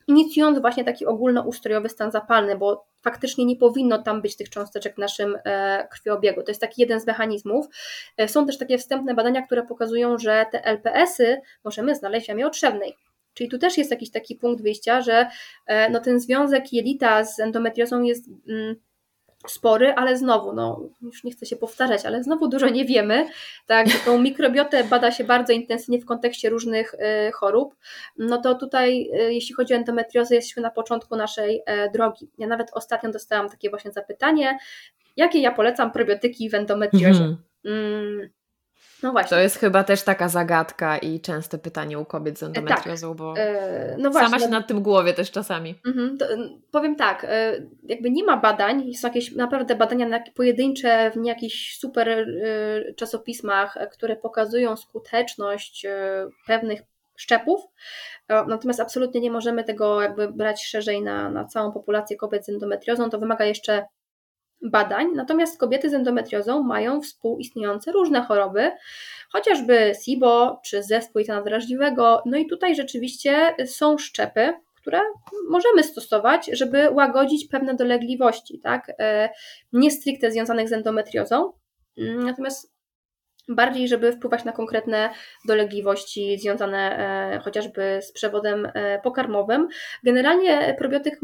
[0.07, 4.99] inicjując właśnie taki ogólnoustrojowy stan zapalny, bo faktycznie nie powinno tam być tych cząsteczek w
[4.99, 6.42] naszym e, krwiobiegu.
[6.42, 7.66] To jest taki jeden z mechanizmów.
[8.16, 12.47] E, są też takie wstępne badania, które pokazują, że te LPS-y możemy znaleźć w jamie
[12.47, 12.97] otrzewnej.
[13.37, 15.28] Czyli tu też jest jakiś taki punkt wyjścia, że
[15.66, 18.76] e, no, ten związek jelita z endometriozą jest mm,
[19.47, 23.28] spory, ale znowu, no już nie chcę się powtarzać, ale znowu dużo nie wiemy.
[23.66, 27.76] Tak, tą mikrobiotę bada się bardzo intensywnie w kontekście różnych y, chorób.
[28.18, 32.30] No to tutaj, y, jeśli chodzi o endometriozę, jesteśmy na początku naszej y, drogi.
[32.39, 34.59] Ja nawet ostatnio dostałam takie właśnie zapytanie,
[35.16, 37.24] jakie ja polecam probiotyki w endometriozie.
[37.24, 37.68] Mm -hmm.
[37.68, 38.30] mm,
[39.03, 39.30] no właśnie.
[39.30, 43.16] To jest chyba też taka zagadka i częste pytanie u kobiet z e, endometriozą, tak.
[43.16, 44.59] bo e, no właśnie, sama się no...
[44.59, 45.74] nad tym głowie też czasami.
[45.86, 46.26] Mhm, to,
[46.70, 51.78] powiem tak, e, jakby nie ma badań, są jakieś naprawdę badania na pojedyncze w jakichś
[51.78, 52.26] super
[52.97, 55.86] czasopismach, które pokazują skuteczność
[56.47, 56.80] pewnych
[57.16, 57.61] szczepów,
[58.28, 63.11] natomiast absolutnie nie możemy tego jakby brać szerzej na, na całą populację kobiet z endometriozą,
[63.11, 63.86] to wymaga jeszcze
[64.62, 68.70] badań, natomiast kobiety z endometriozą mają współistniejące różne choroby,
[69.32, 72.22] chociażby SIBO czy zespół jedzenia wrażliwego.
[72.26, 75.00] No i tutaj rzeczywiście są szczepy, które
[75.48, 78.92] możemy stosować, żeby łagodzić pewne dolegliwości, tak?
[78.98, 79.28] E,
[79.72, 81.52] nie stricte związanych z endometriozą,
[81.96, 82.76] natomiast
[83.48, 85.11] bardziej, żeby wpływać na konkretne
[85.44, 89.68] dolegliwości związane e, chociażby z przewodem e, pokarmowym.
[90.04, 91.20] Generalnie probiotyk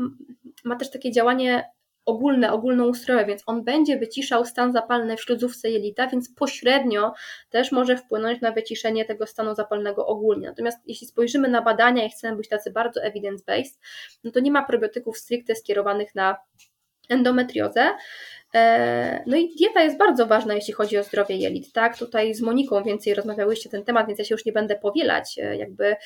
[0.64, 1.70] ma też takie działanie
[2.05, 7.13] ogólne, ogólnoustrojowe, więc on będzie wyciszał stan zapalny w śludzówce jelita, więc pośrednio
[7.51, 10.49] też może wpłynąć na wyciszenie tego stanu zapalnego ogólnie.
[10.49, 13.79] Natomiast jeśli spojrzymy na badania i chcemy być tacy bardzo evidence-based,
[14.25, 16.37] no to nie ma probiotyków stricte skierowanych na
[17.09, 17.91] endometriozę.
[18.55, 21.73] E, no i dieta jest bardzo ważna, jeśli chodzi o zdrowie jelit.
[21.73, 21.99] Tak?
[21.99, 25.39] Tutaj z Moniką więcej rozmawiałyście ten temat, więc ja się już nie będę powielać.
[25.39, 25.97] E, jakby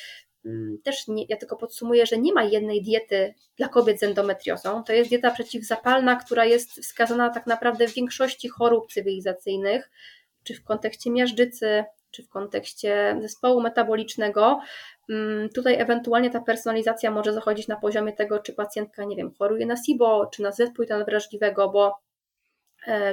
[0.84, 4.84] też nie, ja tylko podsumuję, że nie ma jednej diety dla kobiet z endometriozą.
[4.84, 9.90] To jest dieta przeciwzapalna, która jest wskazana tak naprawdę w większości chorób cywilizacyjnych,
[10.44, 14.60] czy w kontekście miażdżycy, czy w kontekście zespołu metabolicznego.
[15.10, 19.66] Mm, tutaj ewentualnie ta personalizacja może zachodzić na poziomie tego, czy pacjentka, nie wiem, choruje
[19.66, 22.05] na SIBO, czy na zespół wrażliwego, bo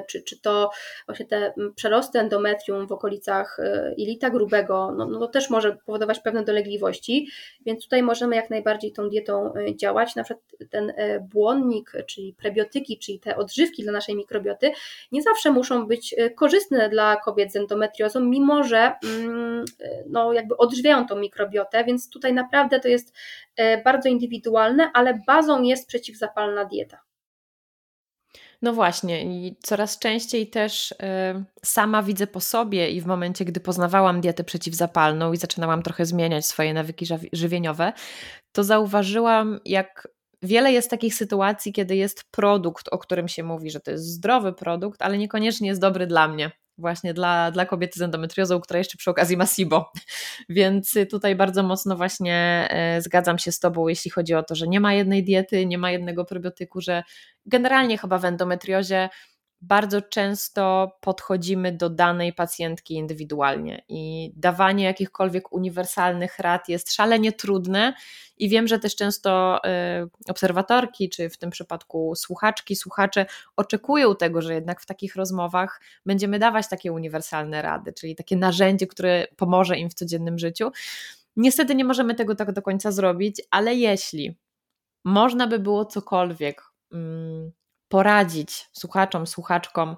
[0.08, 0.70] czy, czy to
[1.06, 3.58] właśnie te przerosty endometrium w okolicach
[3.98, 7.28] jelita grubego, no, no to też może powodować pewne dolegliwości,
[7.66, 10.16] więc tutaj możemy jak najbardziej tą dietą e, działać.
[10.16, 14.72] Na przykład ten e, błonnik, czyli prebiotyki, czyli te odżywki dla naszej mikrobioty,
[15.12, 19.66] nie zawsze muszą być korzystne dla kobiet z endometriozą, mimo że mm,
[20.10, 23.14] no, jakby odżywiają tą mikrobiotę, więc tutaj naprawdę to jest
[23.86, 27.13] bardzo indywidualne, ale bazą jest przeciwzapalna dieta.
[28.64, 30.96] No właśnie, i coraz częściej też y,
[31.64, 36.46] sama widzę po sobie i w momencie, gdy poznawałam dietę przeciwzapalną i zaczynałam trochę zmieniać
[36.46, 37.94] swoje nawyki żywieniowe,
[38.52, 40.08] to zauważyłam, jak
[40.42, 44.54] wiele jest takich sytuacji, kiedy jest produkt, o którym się mówi, że to jest zdrowy
[44.54, 48.98] produkt, ale niekoniecznie jest dobry dla mnie właśnie dla, dla kobiety z endometriozą, która jeszcze
[48.98, 49.92] przy okazji ma SIBO.
[50.50, 54.68] Więc tutaj bardzo mocno właśnie e, zgadzam się z Tobą, jeśli chodzi o to, że
[54.68, 57.04] nie ma jednej diety, nie ma jednego probiotyku, że
[57.46, 59.10] generalnie chyba w endometriozie
[59.68, 67.94] bardzo często podchodzimy do danej pacjentki indywidualnie i dawanie jakichkolwiek uniwersalnych rad jest szalenie trudne
[68.38, 74.42] i wiem, że też często y, obserwatorki, czy w tym przypadku słuchaczki, słuchacze oczekują tego,
[74.42, 79.78] że jednak w takich rozmowach będziemy dawać takie uniwersalne rady, czyli takie narzędzie, które pomoże
[79.78, 80.72] im w codziennym życiu.
[81.36, 84.38] Niestety nie możemy tego tak do końca zrobić, ale jeśli
[85.04, 87.52] można by było cokolwiek mm,
[87.94, 89.96] poradzić słuchaczom, słuchaczkom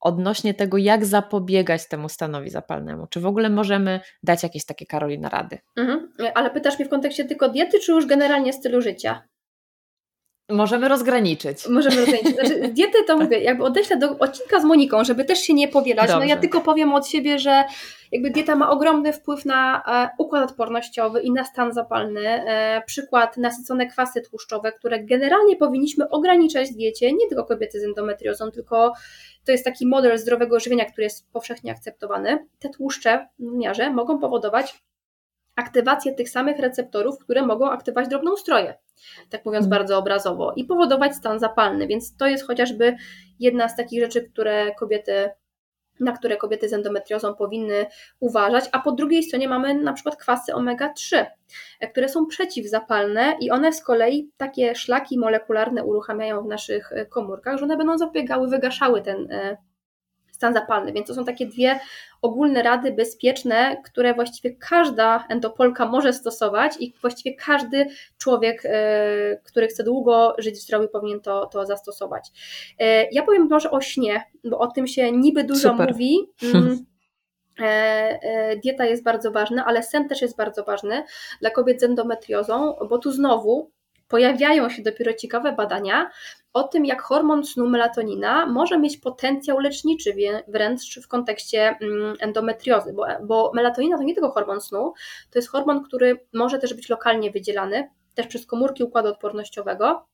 [0.00, 3.06] odnośnie tego, jak zapobiegać temu stanowi zapalnemu?
[3.06, 5.58] Czy w ogóle możemy dać jakieś takie Karolina rady?
[5.76, 6.12] Mhm.
[6.34, 9.22] Ale pytasz mnie w kontekście tylko diety, czy już generalnie stylu życia?
[10.48, 11.68] Możemy rozgraniczyć.
[11.68, 12.34] Możemy rozgraniczyć.
[12.34, 16.06] Znaczy, diety to mówię, jakby odeślę do odcinka z Moniką, żeby też się nie powielać.
[16.06, 16.18] Dobrze.
[16.18, 17.64] No ja tylko powiem od siebie, że
[18.12, 22.20] jakby dieta ma ogromny wpływ na e, układ odpornościowy i na stan zapalny.
[22.28, 27.84] E, przykład nasycone kwasy tłuszczowe, które generalnie powinniśmy ograniczać w diecie, nie tylko kobiety z
[27.84, 28.92] endometriozą, tylko
[29.44, 32.46] to jest taki model zdrowego żywienia, który jest powszechnie akceptowany.
[32.58, 34.82] Te tłuszcze w miarze mogą powodować
[35.58, 38.74] aktywację tych samych receptorów, które mogą aktywować drobną stroję,
[39.30, 39.70] tak mówiąc mm.
[39.70, 41.86] bardzo obrazowo, i powodować stan zapalny.
[41.86, 42.96] Więc to jest chociażby
[43.40, 45.30] jedna z takich rzeczy, które kobiety
[46.00, 47.86] na które kobiety z endometriozą powinny
[48.20, 51.26] uważać, a po drugiej stronie mamy na przykład kwasy omega-3,
[51.90, 57.64] które są przeciwzapalne i one z kolei takie szlaki molekularne uruchamiają w naszych komórkach, że
[57.64, 59.56] one będą zapiegały, wygaszały ten e,
[60.38, 60.92] stan zapalny.
[60.92, 61.80] Więc to są takie dwie
[62.22, 67.86] ogólne rady bezpieczne, które właściwie każda endopolka może stosować i właściwie każdy
[68.18, 72.28] człowiek, e, który chce długo żyć zdrowy, powinien to, to zastosować.
[72.78, 75.92] E, ja powiem może o śnie, bo o tym się niby dużo Super.
[75.92, 76.18] mówi.
[76.42, 76.86] Mm,
[77.60, 81.04] e, dieta jest bardzo ważna, ale sen też jest bardzo ważny
[81.40, 83.70] dla kobiet z endometriozą, bo tu znowu
[84.08, 86.10] pojawiają się dopiero ciekawe badania
[86.52, 90.14] o tym, jak hormon snu melatonina może mieć potencjał leczniczy
[90.48, 94.92] wręcz w kontekście mm, endometriozy, bo, bo melatonina to nie tylko hormon snu,
[95.30, 100.06] to jest hormon, który może też być lokalnie wydzielany, też przez komórki układu odpornościowego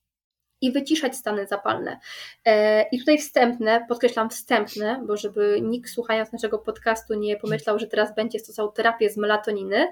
[0.61, 1.99] i wyciszać stany zapalne.
[2.45, 7.87] E, I tutaj wstępne, podkreślam wstępne, bo żeby nikt słuchając naszego podcastu nie pomyślał, że
[7.87, 9.87] teraz będzie stosował terapię z melatoniny,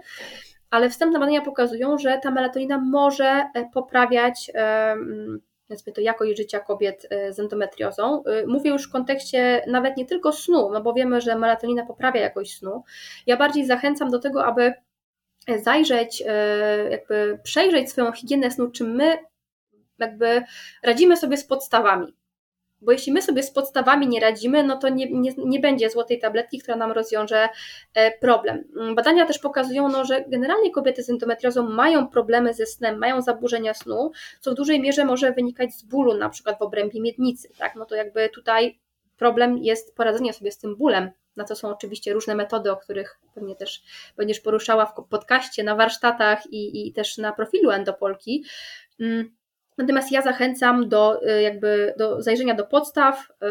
[0.73, 4.51] ale wstępne badania pokazują, że ta melatonina może e, poprawiać
[5.67, 8.23] powiedzmy to jakość życia kobiet e, z endometriozą.
[8.23, 12.21] E, mówię już w kontekście nawet nie tylko snu, no bo wiemy, że melatonina poprawia
[12.21, 12.83] jakość snu.
[13.27, 14.73] Ja bardziej zachęcam do tego, aby
[15.63, 16.23] zajrzeć,
[16.91, 19.17] jakby przejrzeć swoją higienę snu, czy my
[19.99, 20.43] jakby
[20.83, 22.13] radzimy sobie z podstawami.
[22.83, 26.19] Bo jeśli my sobie z podstawami nie radzimy, no to nie, nie, nie będzie złotej
[26.19, 27.49] tabletki, która nam rozwiąże
[27.93, 28.63] e, problem.
[28.95, 33.73] Badania też pokazują, no, że generalnie kobiety z endometriozą mają problemy ze snem, mają zaburzenia
[33.73, 37.49] snu, co w dużej mierze może wynikać z bólu, na przykład w obrębie miednicy.
[37.57, 37.75] Tak?
[37.75, 38.79] No to jakby tutaj
[39.17, 43.19] problem jest poradzenie sobie z tym bólem, na to są oczywiście różne metody, o których
[43.35, 43.83] pewnie też
[44.17, 48.43] będziesz poruszała w podcaście, na warsztatach i, i też na profilu Endopolki.
[49.77, 53.29] Natomiast ja zachęcam do, y, jakby do zajrzenia do podstaw.
[53.29, 53.45] Y,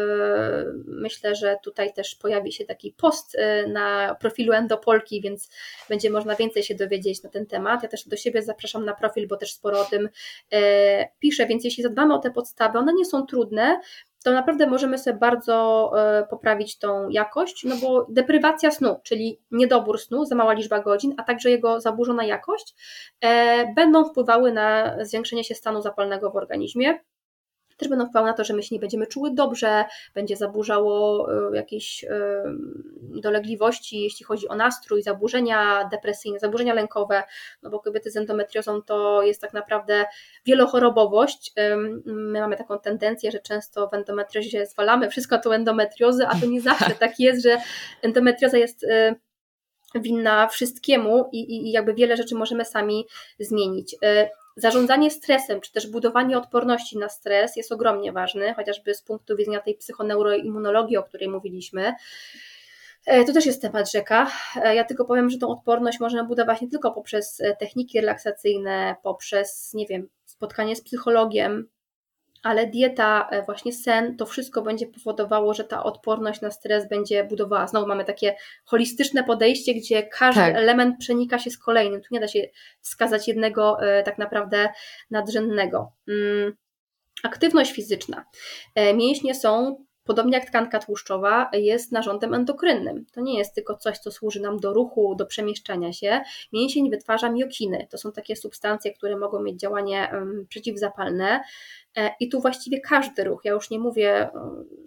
[0.85, 5.49] myślę, że tutaj też pojawi się taki post y, na profilu Endopolki, więc
[5.89, 7.83] będzie można więcej się dowiedzieć na ten temat.
[7.83, 10.09] Ja też do siebie zapraszam na profil, bo też sporo o tym
[11.19, 13.79] piszę, więc jeśli zadbamy o te podstawy, one nie są trudne,
[14.23, 19.99] to naprawdę możemy sobie bardzo e, poprawić tą jakość, no bo deprywacja snu, czyli niedobór
[19.99, 22.75] snu, za mała liczba godzin, a także jego zaburzona jakość,
[23.21, 26.99] e, będą wpływały na zwiększenie się stanu zapalnego w organizmie
[27.77, 31.55] też będą wpływały na to, że my się nie będziemy czuły dobrze, będzie zaburzało e,
[31.55, 32.43] jakieś e,
[33.01, 37.23] dolegliwości, jeśli chodzi o nastrój, zaburzenia depresyjne, zaburzenia lękowe,
[37.63, 40.05] no bo kobiety z endometriozą to jest tak naprawdę
[40.45, 41.53] wielochorobowość.
[42.05, 46.61] My mamy taką tendencję, że często w endometriozie zwalamy wszystko tą endometriozę, a to nie
[46.61, 47.57] zawsze tak jest, że
[48.01, 49.15] endometrioza jest e,
[49.95, 53.07] winna wszystkiemu i, i jakby wiele rzeczy możemy sami
[53.39, 53.95] zmienić.
[54.55, 59.61] Zarządzanie stresem, czy też budowanie odporności na stres jest ogromnie ważne, chociażby z punktu widzenia
[59.61, 61.93] tej psychoneuroimmunologii, o której mówiliśmy.
[63.05, 64.31] E, to też jest temat rzeka.
[64.55, 68.95] E, ja tylko powiem, że tą odporność można budować nie tylko poprzez e, techniki relaksacyjne,
[69.03, 71.67] poprzez, nie wiem, spotkanie z psychologiem,
[72.43, 77.23] ale dieta, e, właśnie sen, to wszystko będzie powodowało, że ta odporność na stres będzie
[77.23, 77.67] budowała.
[77.67, 78.35] Znowu mamy takie
[78.65, 80.55] holistyczne podejście, gdzie każdy tak.
[80.55, 82.01] element przenika się z kolejnym.
[82.01, 82.39] Tu nie da się
[82.81, 84.69] wskazać jednego e, tak naprawdę
[85.11, 85.91] nadrzędnego.
[86.07, 86.53] Mm,
[87.23, 88.25] aktywność fizyczna.
[88.75, 93.05] E, mięśnie są Podobnie jak tkanka tłuszczowa jest narządem endokrynnym.
[93.13, 96.21] To nie jest tylko coś, co służy nam do ruchu, do przemieszczania się.
[96.53, 97.87] Mięsień wytwarza miokiny.
[97.89, 100.11] To są takie substancje, które mogą mieć działanie
[100.49, 101.43] przeciwzapalne.
[101.97, 104.29] E, I tu właściwie każdy ruch, ja już nie mówię,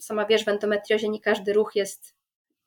[0.00, 2.15] sama wiesz, w endometriozie nie każdy ruch jest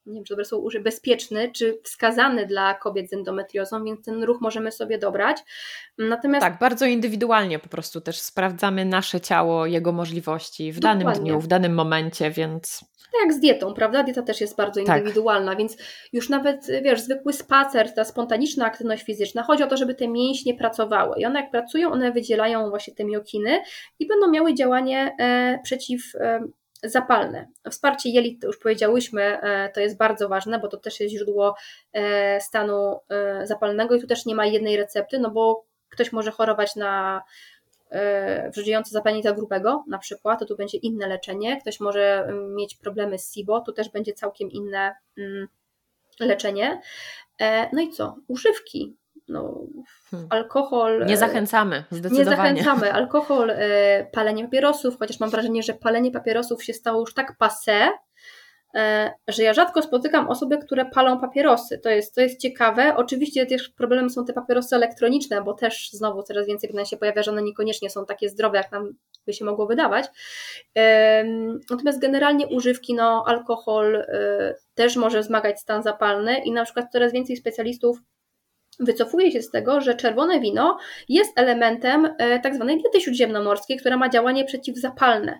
[0.09, 4.23] nie wiem, czy dobre słowo użyję, bezpieczny, czy wskazany dla kobiet z endometriozą, więc ten
[4.23, 5.37] ruch możemy sobie dobrać.
[5.97, 6.45] Natomiast...
[6.45, 11.05] Tak, bardzo indywidualnie po prostu też sprawdzamy nasze ciało, jego możliwości w Dokładnie.
[11.05, 14.03] danym dniu, w danym momencie, więc tak jak z dietą, prawda?
[14.03, 14.97] Dieta też jest bardzo tak.
[14.97, 15.57] indywidualna, tak.
[15.57, 15.77] więc
[16.13, 20.53] już nawet, wiesz, zwykły spacer, ta spontaniczna aktywność fizyczna, chodzi o to, żeby te mięśnie
[20.53, 21.15] pracowały.
[21.19, 23.61] I one jak pracują, one wydzielają właśnie te miokiny
[23.99, 26.39] i będą miały działanie e, przeciw e,
[26.83, 27.47] zapalne.
[27.69, 31.55] Wsparcie jelit, to już powiedziałyśmy, e, to jest bardzo ważne, bo to też jest źródło
[31.93, 36.31] e, stanu e, zapalnego i tu też nie ma jednej recepty, no bo ktoś może
[36.31, 37.23] chorować na
[38.51, 41.61] wrzucające zapalnika grubego na przykład, to tu będzie inne leczenie.
[41.61, 45.47] Ktoś może mm, mieć problemy z SIBO, tu też będzie całkiem inne mm,
[46.19, 46.81] leczenie.
[47.73, 48.15] No i co?
[48.27, 48.95] Używki
[49.29, 49.59] no,
[50.09, 50.27] hmm.
[50.31, 51.05] alkohol.
[51.05, 52.53] Nie zachęcamy, zdecydowanie.
[52.53, 52.93] Nie zachęcamy.
[52.93, 57.89] Alkohol, e, palenie papierosów, chociaż mam wrażenie, że palenie papierosów się stało już tak passe,
[58.75, 61.79] e, że ja rzadko spotykam osoby, które palą papierosy.
[61.79, 62.95] To jest, to jest ciekawe.
[62.95, 67.23] Oczywiście też problemem są te papierosy elektroniczne, bo też znowu coraz więcej pytań się pojawia,
[67.23, 68.93] że one niekoniecznie są takie zdrowe, jak nam
[69.25, 70.05] by się mogło wydawać.
[71.69, 77.13] Natomiast generalnie używki, no alkohol e, też może wzmagać stan zapalny i na przykład coraz
[77.13, 77.99] więcej specjalistów
[78.79, 80.77] wycofuje się z tego, że czerwone wino
[81.09, 85.39] jest elementem e, tak zwanej diety śródziemnomorskiej, która ma działanie przeciwzapalne.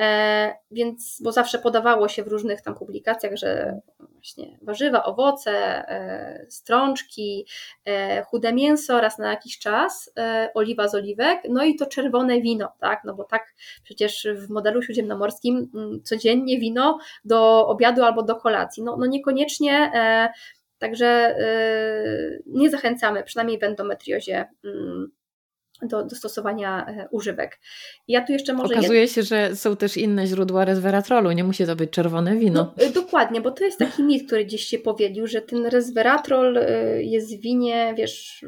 [0.00, 3.80] E, więc, bo zawsze podawało się w różnych tam publikacjach, że
[4.12, 5.52] właśnie warzywa, owoce,
[5.88, 7.46] e, strączki,
[8.26, 10.12] chude mięso raz na jakiś czas,
[10.54, 13.54] oliwa z oliwek, no i to czerwone wino, tak, no bo tak
[13.84, 19.90] przecież w modelu śródziemnomorskim mm, codziennie wino do obiadu albo do kolacji, no, no niekoniecznie
[20.78, 25.12] Także y, nie zachęcamy, przynajmniej w endometriozie, mm,
[25.82, 27.60] do, do stosowania e, używek.
[28.08, 28.74] Ja tu jeszcze może.
[28.74, 29.12] Okazuje jed...
[29.12, 32.74] się, że są też inne źródła resveratrolu, nie musi to być czerwone wino.
[32.76, 36.56] No, y, dokładnie, bo to jest taki mit, który gdzieś się powiedział, że ten resveratrol
[36.56, 38.44] y, jest w winie, wiesz,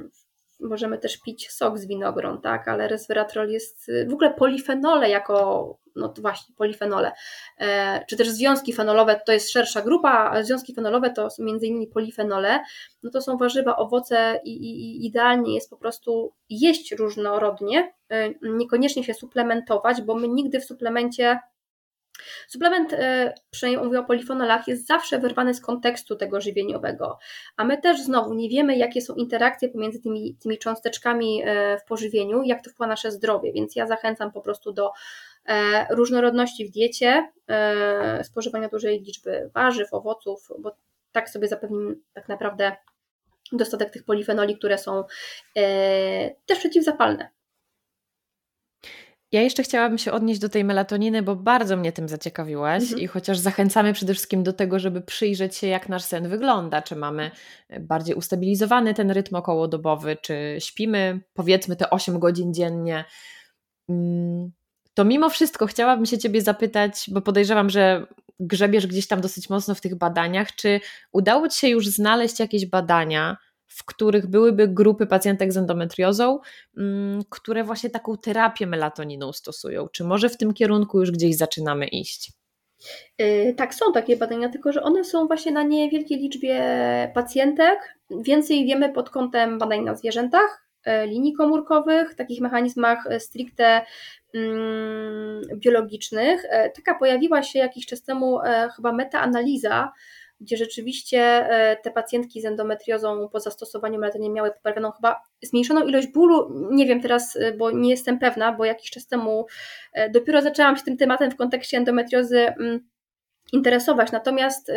[0.61, 6.09] możemy też pić sok z winogron, tak, ale resveratrol jest w ogóle polifenole jako no
[6.09, 7.13] to właśnie polifenole,
[7.61, 11.87] e, czy też związki fenolowe, to jest szersza grupa, a związki fenolowe to są innymi
[11.87, 12.61] polifenole,
[13.03, 19.05] no to są warzywa, owoce i, i idealnie jest po prostu jeść różnorodnie, e, niekoniecznie
[19.05, 21.39] się suplementować, bo my nigdy w suplemencie
[22.49, 27.19] Suplement, e, przynajmniej mówię o polifenolach, jest zawsze wyrwany z kontekstu tego żywieniowego,
[27.57, 31.43] a my też znowu nie wiemy, jakie są interakcje pomiędzy tymi, tymi cząsteczkami
[31.85, 34.91] w pożywieniu, jak to wpływa na nasze zdrowie, więc ja zachęcam po prostu do
[35.49, 40.77] E, różnorodności w diecie, e, spożywania dużej liczby warzyw, owoców, bo
[41.13, 42.77] tak sobie zapewnimy tak naprawdę
[43.53, 45.05] dostatek tych polifenoli, które są
[45.57, 47.31] e, też przeciwzapalne.
[49.33, 53.01] Ja jeszcze chciałabym się odnieść do tej melatoniny, bo bardzo mnie tym zaciekawiłaś mhm.
[53.01, 56.97] i chociaż zachęcamy przede wszystkim do tego, żeby przyjrzeć się, jak nasz sen wygląda, czy
[56.97, 57.31] mamy
[57.81, 63.05] bardziej ustabilizowany ten rytm okołodobowy, czy śpimy powiedzmy te 8 godzin dziennie.
[63.89, 64.53] Mm,
[64.95, 68.07] to mimo wszystko chciałabym się Ciebie zapytać, bo podejrzewam, że
[68.41, 70.81] grzebiesz gdzieś tam dosyć mocno w tych badaniach, czy
[71.13, 73.37] udało Ci się już znaleźć jakieś badania,
[73.67, 76.39] w których byłyby grupy pacjentek z endometriozą,
[76.77, 79.89] mm, które właśnie taką terapię melatoniną stosują?
[79.89, 82.33] Czy może w tym kierunku już gdzieś zaczynamy iść?
[83.19, 86.63] Yy, tak, są takie badania, tylko że one są właśnie na niewielkiej liczbie
[87.15, 87.99] pacjentek.
[88.11, 93.83] Więcej wiemy pod kątem badań na zwierzętach, yy, linii komórkowych, takich mechanizmach stricte
[94.37, 96.47] Mm, biologicznych.
[96.75, 98.39] Taka pojawiła się jakiś czas temu
[98.77, 99.93] chyba metaanaliza,
[100.41, 106.07] gdzie rzeczywiście e, te pacjentki z endometriozą po zastosowaniu melatoniny miały poprawioną chyba zmniejszoną ilość
[106.07, 106.69] bólu.
[106.71, 109.47] Nie wiem teraz, bo nie jestem pewna, bo jakiś czas temu
[110.11, 112.81] dopiero zaczęłam się tym tematem w kontekście endometriozy mm,
[113.53, 114.13] interesować.
[114.13, 114.71] Natomiast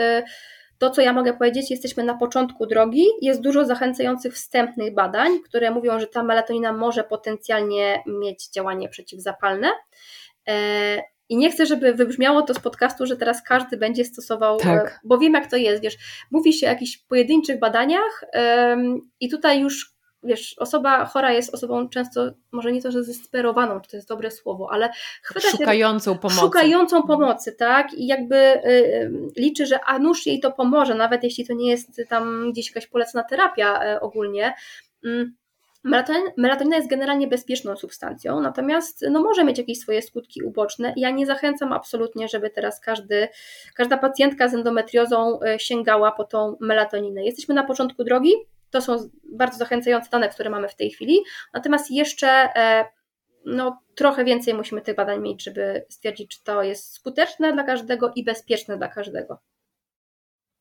[0.79, 3.05] to, co ja mogę powiedzieć, jesteśmy na początku drogi.
[3.21, 9.67] Jest dużo zachęcających wstępnych badań, które mówią, że ta melatonina może potencjalnie mieć działanie przeciwzapalne.
[11.29, 14.63] E, I nie chcę, żeby wybrzmiało to z podcastu, że teraz każdy będzie stosował, e,
[14.63, 14.99] tak.
[15.03, 15.97] bo wiem jak to jest, wiesz,
[16.31, 18.23] mówi się o jakichś pojedynczych badaniach
[19.19, 23.89] i tutaj już wiesz, osoba chora jest osobą często, może nie to, że zesperowaną, czy
[23.89, 24.89] to jest dobre słowo, ale
[25.23, 26.39] chwyta szukającą się, pomocy.
[26.39, 27.93] Szukającą pomocy, tak?
[27.93, 32.01] I jakby y, liczy, że a nuż jej to pomoże, nawet jeśli to nie jest
[32.09, 34.53] tam gdzieś jakaś polecna terapia y, ogólnie.
[35.05, 35.31] Y,
[36.37, 40.93] Melatonina jest generalnie bezpieczną substancją, natomiast no, może mieć jakieś swoje skutki uboczne.
[40.97, 43.27] Ja nie zachęcam absolutnie, żeby teraz każdy,
[43.75, 47.25] każda pacjentka z endometriozą y, sięgała po tą melatoninę.
[47.25, 48.31] Jesteśmy na początku drogi,
[48.69, 51.19] to są bardzo zachęcające dane, które mamy w tej chwili.
[51.53, 52.85] Natomiast jeszcze e,
[53.45, 58.11] no, trochę więcej musimy tych badań mieć, żeby stwierdzić, czy to jest skuteczne dla każdego
[58.15, 59.39] i bezpieczne dla każdego.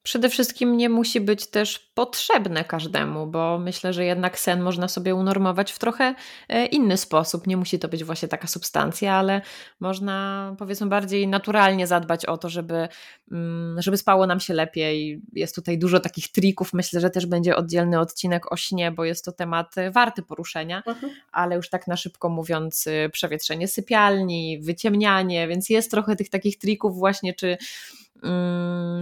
[0.09, 5.15] Przede wszystkim nie musi być też potrzebne każdemu, bo myślę, że jednak sen można sobie
[5.15, 6.15] unormować w trochę
[6.49, 7.47] e, inny sposób.
[7.47, 9.43] Nie musi to być właśnie taka substancja, ale
[9.81, 12.89] można powiedzmy bardziej naturalnie zadbać o to, żeby,
[13.33, 15.23] mm, żeby spało nam się lepiej.
[15.33, 16.73] Jest tutaj dużo takich trików.
[16.73, 20.83] Myślę, że też będzie oddzielny odcinek o śnie, bo jest to temat e, warty poruszenia,
[20.87, 21.13] mhm.
[21.33, 26.59] ale już tak na szybko mówiąc, e, przewietrzenie sypialni, wyciemnianie, więc jest trochę tych takich
[26.59, 27.59] trików właśnie, czy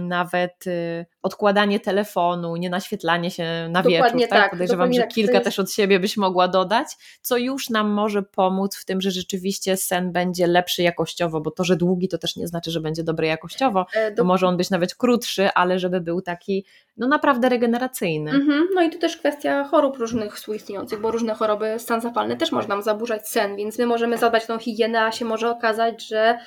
[0.01, 4.29] nawet y, odkładanie telefonu, nie naświetlanie się na dokładnie wieczór.
[4.29, 4.41] Tak?
[4.41, 5.43] tak Podejrzewam, że tak, kilka jest...
[5.43, 6.87] też od siebie byś mogła dodać,
[7.21, 11.63] co już nam może pomóc w tym, że rzeczywiście sen będzie lepszy jakościowo, bo to,
[11.63, 14.23] że długi, to też nie znaczy, że będzie dobry jakościowo, e, do...
[14.23, 16.65] może on być nawet krótszy, ale żeby był taki
[16.97, 18.31] no naprawdę regeneracyjny.
[18.31, 18.67] Mhm.
[18.75, 22.67] No i to też kwestia chorób różnych współistniejących, bo różne choroby, stan zapalny też może
[22.67, 26.37] nam zaburzać sen, więc my możemy zadbać tą higienę, a się może okazać, że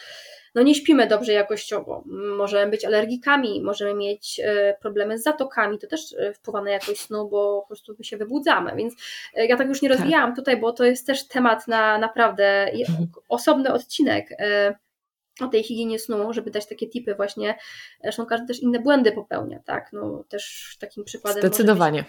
[0.54, 2.02] no nie śpimy dobrze jakościowo.
[2.36, 7.00] Możemy być alergikami, możemy mieć e, problemy z zatokami, to też e, wpływa na jakość
[7.00, 8.76] snu, bo po prostu się wybudzamy.
[8.76, 8.94] Więc
[9.34, 9.98] e, ja tak już nie tak.
[9.98, 10.36] rozwijałam tak.
[10.36, 13.08] tutaj, bo to jest też temat na naprawdę mhm.
[13.28, 14.28] osobny odcinek
[15.40, 17.58] o tej higienie snu, żeby dać takie tipy właśnie,
[18.02, 22.04] zresztą każdy też inne błędy popełnia, tak, no też takim przykładem Zdecydowanie.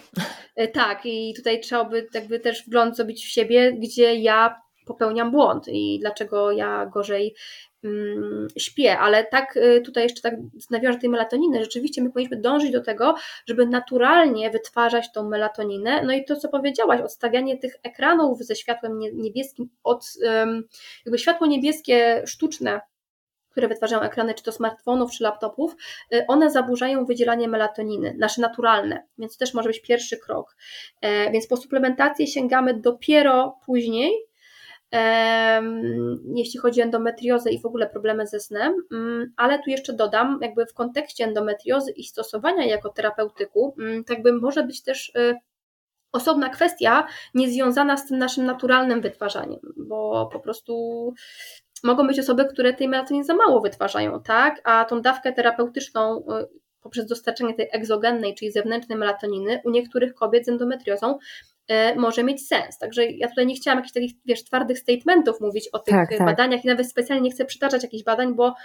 [0.57, 5.31] Być, tak i tutaj trzeba by jakby też wgląd zrobić w siebie, gdzie ja popełniam
[5.31, 7.35] błąd i dlaczego ja gorzej
[8.57, 10.33] śpię, ale tak y, tutaj jeszcze tak
[10.69, 13.15] nawiążę tej melatoniny, rzeczywiście my powinniśmy dążyć do tego,
[13.47, 18.99] żeby naturalnie wytwarzać tą melatoninę, no i to co powiedziałaś, odstawianie tych ekranów ze światłem
[18.99, 20.05] niebieskim, od
[21.05, 22.81] jakby światło niebieskie sztuczne,
[23.51, 25.75] które wytwarzają ekrany, czy to smartfonów, czy laptopów,
[26.13, 30.55] y, one zaburzają wydzielanie melatoniny, nasze naturalne, więc to też może być pierwszy krok.
[31.01, 34.11] E, więc po suplementację sięgamy dopiero później,
[36.35, 40.39] jeśli chodzi o endometriozę i w ogóle problemy ze snem, mm, ale tu jeszcze dodam,
[40.41, 45.35] jakby w kontekście endometriozy i stosowania jako terapeutyku, mm, tak by może być też y,
[46.11, 51.13] osobna kwestia niezwiązana z tym naszym naturalnym wytwarzaniem, bo po prostu
[51.83, 54.61] mogą być osoby, które tej melatoniny za mało wytwarzają, tak?
[54.63, 56.23] A tą dawkę terapeutyczną y,
[56.81, 61.19] poprzez dostarczenie tej egzogennej, czyli zewnętrznej melatoniny u niektórych kobiet z endometriozą
[61.95, 62.77] może mieć sens.
[62.77, 66.25] Także ja tutaj nie chciałam jakichś takich, wiesz, twardych statementów mówić o tych tak, tak.
[66.25, 68.55] badaniach i nawet specjalnie nie chcę przytaczać jakichś badań, bo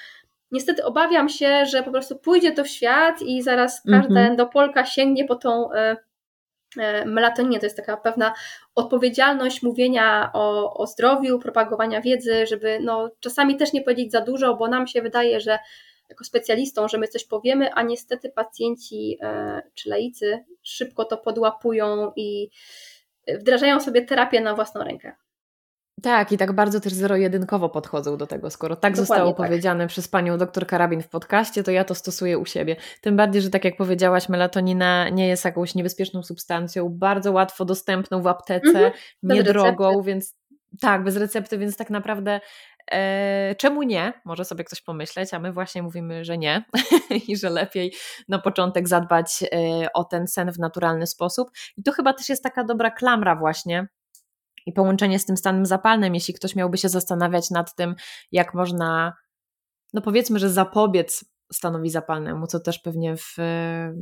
[0.53, 4.31] niestety obawiam się, że po prostu pójdzie to w świat i zaraz każda mm -hmm.
[4.31, 5.97] endopolka sięgnie po tą e,
[6.79, 7.61] e, melatoninę.
[7.61, 8.35] To jest taka pewna
[8.75, 14.55] odpowiedzialność mówienia o, o zdrowiu, propagowania wiedzy, żeby no, czasami też nie powiedzieć za dużo,
[14.55, 15.59] bo nam się wydaje, że
[16.09, 19.19] jako specjalistą, że my coś powiemy, a niestety pacjenci
[19.75, 22.51] czy laicy szybko to podłapują i
[23.41, 25.13] wdrażają sobie terapię na własną rękę.
[26.03, 28.51] Tak, i tak bardzo też zero-jedynkowo podchodzą do tego.
[28.51, 29.37] Skoro tak Dokładnie zostało tak.
[29.37, 32.77] powiedziane przez panią doktor Karabin w podcaście, to ja to stosuję u siebie.
[33.01, 38.23] Tym bardziej, że tak jak powiedziałaś, melatonina nie jest jakąś niebezpieczną substancją, bardzo łatwo dostępną
[38.23, 40.37] w aptece, mhm, niedrogą, więc
[40.81, 42.41] tak, bez recepty, więc tak naprawdę
[43.59, 44.13] czemu nie?
[44.25, 46.65] Może sobie ktoś pomyśleć, a my właśnie mówimy, że nie
[47.29, 47.95] i że lepiej
[48.29, 51.51] na początek zadbać e, o ten sen w naturalny sposób.
[51.77, 53.89] I to chyba też jest taka dobra klamra, właśnie.
[54.67, 57.95] I połączenie z tym stanem zapalnym, jeśli ktoś miałby się zastanawiać nad tym,
[58.33, 59.13] jak można,
[59.93, 63.37] no powiedzmy, że zapobiec stanowi zapalnemu, co też pewnie w,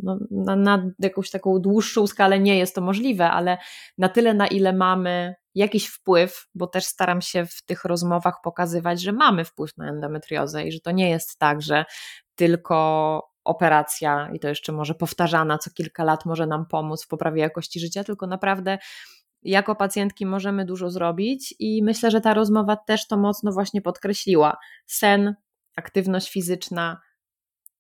[0.03, 3.59] no, na, na jakąś taką dłuższą skalę nie jest to możliwe, ale
[3.99, 9.03] na tyle, na ile mamy jakiś wpływ, bo też staram się w tych rozmowach pokazywać,
[9.03, 11.85] że mamy wpływ na endometriozę i że to nie jest tak, że
[12.35, 17.43] tylko operacja i to jeszcze może powtarzana co kilka lat może nam pomóc w poprawie
[17.43, 18.79] jakości życia, tylko naprawdę
[19.43, 24.57] jako pacjentki możemy dużo zrobić i myślę, że ta rozmowa też to mocno właśnie podkreśliła.
[24.87, 25.35] Sen,
[25.77, 27.01] aktywność fizyczna,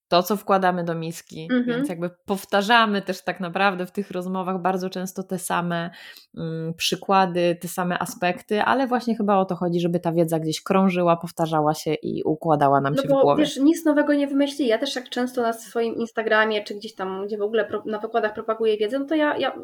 [0.08, 1.64] to, co wkładamy do miski, -hmm.
[1.66, 5.90] więc jakby powtarzamy też tak naprawdę w tych rozmowach bardzo często te same
[6.36, 10.62] mm, przykłady, te same aspekty, ale właśnie chyba o to chodzi, żeby ta wiedza gdzieś
[10.62, 13.44] krążyła, powtarzała się i układała nam no się bo, w głowie.
[13.44, 14.66] Wiesz, nic nowego nie wymyśli.
[14.66, 18.34] Ja też jak często na swoim Instagramie, czy gdzieś tam, gdzie w ogóle na wykładach
[18.34, 19.58] propaguję wiedzę, no to ja, ja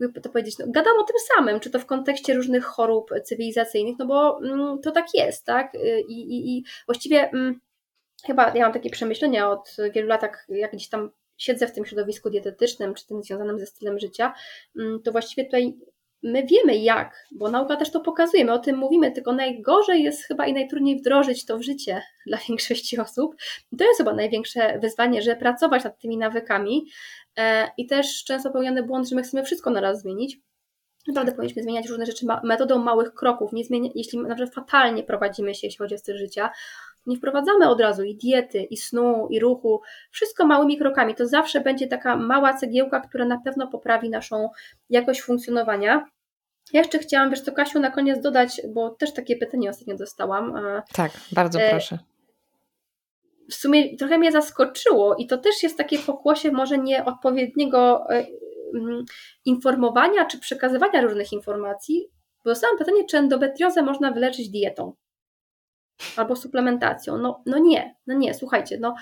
[0.00, 3.96] jakby to powiedzieć, no, gadam o tym samym, czy to w kontekście różnych chorób cywilizacyjnych,
[3.98, 5.72] no bo mm, to tak jest, tak?
[6.08, 7.30] I, i, i właściwie...
[7.30, 7.60] Mm,
[8.26, 12.30] chyba ja mam takie przemyślenia od wielu lat, jak gdzieś tam siedzę w tym środowisku
[12.30, 14.34] dietetycznym, czy tym związanym ze stylem życia,
[14.78, 15.76] mm, to właściwie tutaj
[16.24, 20.24] my wiemy jak, bo nauka też to pokazuje, my o tym mówimy, tylko najgorzej jest
[20.24, 23.36] chyba i najtrudniej wdrożyć to w życie dla większości osób.
[23.78, 26.86] To jest chyba największe wyzwanie, że pracować nad tymi nawykami
[27.36, 30.38] e, i też często popełniany błąd, że my chcemy wszystko na raz zmienić.
[31.08, 33.52] Naprawdę powinniśmy zmieniać różne rzeczy metodą małych kroków.
[33.52, 36.50] Nie zmienia, jeśli na przykład fatalnie prowadzimy się, jeśli chodzi o styl życia,
[37.06, 39.80] Nie wprowadzamy od razu i diety, i snu, i ruchu,
[40.10, 41.14] wszystko małymi krokami.
[41.14, 44.48] To zawsze będzie taka mała cegiełka, która na pewno poprawi naszą
[44.90, 46.06] jakość funkcjonowania.
[46.72, 50.54] Ja jeszcze chciałam, wiesz co, Kasiu, na koniec dodać, bo też takie pytanie ostatnio dostałam.
[50.92, 51.98] Tak, bardzo e, proszę.
[53.50, 58.26] W sumie trochę mnie zaskoczyło i to też jest takie pokłosie może nieodpowiedniego e,
[58.74, 59.04] mm,
[59.44, 62.08] informowania czy przekazywania różnych informacji,
[62.44, 64.94] bo dostałam pytanie, czy endometriozę można wyleczyć dietą
[66.16, 67.18] albo suplementacją.
[67.18, 68.94] No, no nie, no nie, słuchajcie, no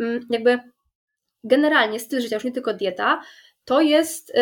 [0.00, 0.58] mm, jakby
[1.44, 3.20] generalnie styl życia, już nie tylko dieta,
[3.64, 4.34] to jest y,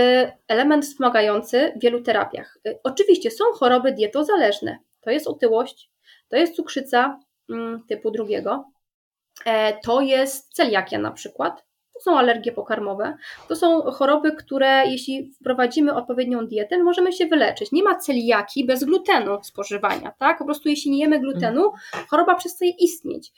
[0.49, 2.59] element wspomagający w wielu terapiach.
[2.69, 4.79] Y, oczywiście są choroby dietozależne.
[5.01, 5.91] To jest otyłość,
[6.29, 8.65] to jest cukrzyca mm, typu drugiego,
[9.45, 11.68] e, to jest celiakia na przykład,
[11.99, 13.17] to są alergie pokarmowe,
[13.49, 17.73] to są choroby, które jeśli wprowadzimy odpowiednią dietę, możemy się wyleczyć.
[17.73, 20.39] Nie ma celiaki bez glutenu spożywania, tak?
[20.39, 21.73] Po prostu jeśli nie jemy glutenu,
[22.11, 23.33] choroba przestaje istnieć.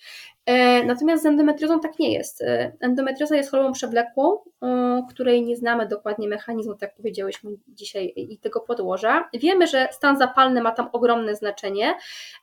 [0.46, 2.42] E, natomiast z endometriozą tak nie jest.
[2.42, 8.12] E, endometrioza jest chorobą przewlekłą, e, której nie znamy dokładnie mechanizmu, tak jak powiedziałyśmy dzisiaj,
[8.16, 9.28] i tego podłoża.
[9.34, 11.94] Wiemy, że stan zapalny ma tam ogromne znaczenie,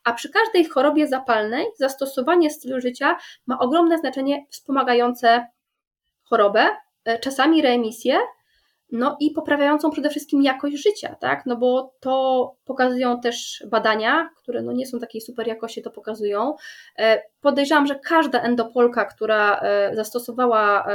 [0.04, 3.16] a przy każdej chorobie zapalnej zastosowanie stylu życia
[3.46, 5.46] ma ogromne znaczenie wspomagające
[6.28, 6.66] chorobę,
[7.04, 8.18] e, czasami reemisję,
[8.92, 11.46] no i poprawiającą przede wszystkim jakość życia, tak?
[11.46, 16.54] No bo to pokazują też badania, które no nie są takiej super jakości, to pokazują.
[16.98, 20.86] E, podejrzewam, że każda endopolka, która e, zastosowała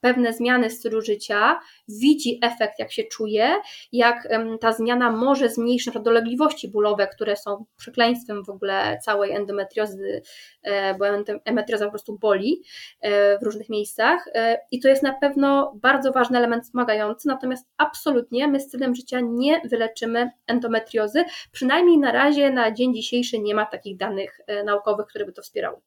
[0.00, 3.50] pewne zmiany stylu życia, widzi efekt, jak się czuje,
[3.92, 4.28] jak
[4.60, 10.22] ta zmiana może zmniejszyć dolegliwości bólowe, które są przekleństwem w ogóle całej endometriozy,
[10.62, 12.62] e, bo endometrioza po prostu boli
[13.00, 17.66] e, w różnych miejscach e, i to jest na pewno bardzo ważny element wspomagający, natomiast
[17.76, 23.66] absolutnie my stylem życia nie wyleczymy endometriozy, przynajmniej na razie, na dzień dzisiejszy nie ma
[23.66, 25.80] takich danych naukowych, które by to wspierały.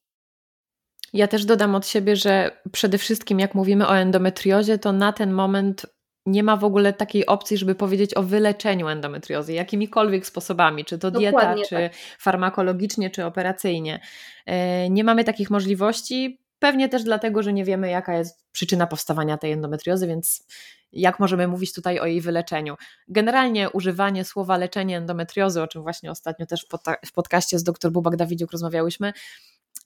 [1.14, 5.32] Ja też dodam od siebie, że przede wszystkim jak mówimy o endometriozie, to na ten
[5.32, 5.86] moment
[6.26, 11.12] nie ma w ogóle takiej opcji, żeby powiedzieć o wyleczeniu endometriozy jakimikolwiek sposobami, czy to
[11.12, 11.91] dieta, Dokładnie czy tak.
[12.20, 13.99] farmakologicznie, czy operacyjnie.
[14.45, 19.38] E, nie mamy takich możliwości, pewnie też dlatego, że nie wiemy, jaka jest przyczyna powstawania
[19.38, 20.47] tej endometriozy, więc
[20.91, 22.76] jak możemy mówić tutaj o jej wyleczeniu.
[23.07, 26.66] Generalnie używanie słowa leczenie endometriozy, o czym właśnie ostatnio też
[27.05, 29.14] w podcaście z dr Bubak Dawidziuk rozmawiałyśmy,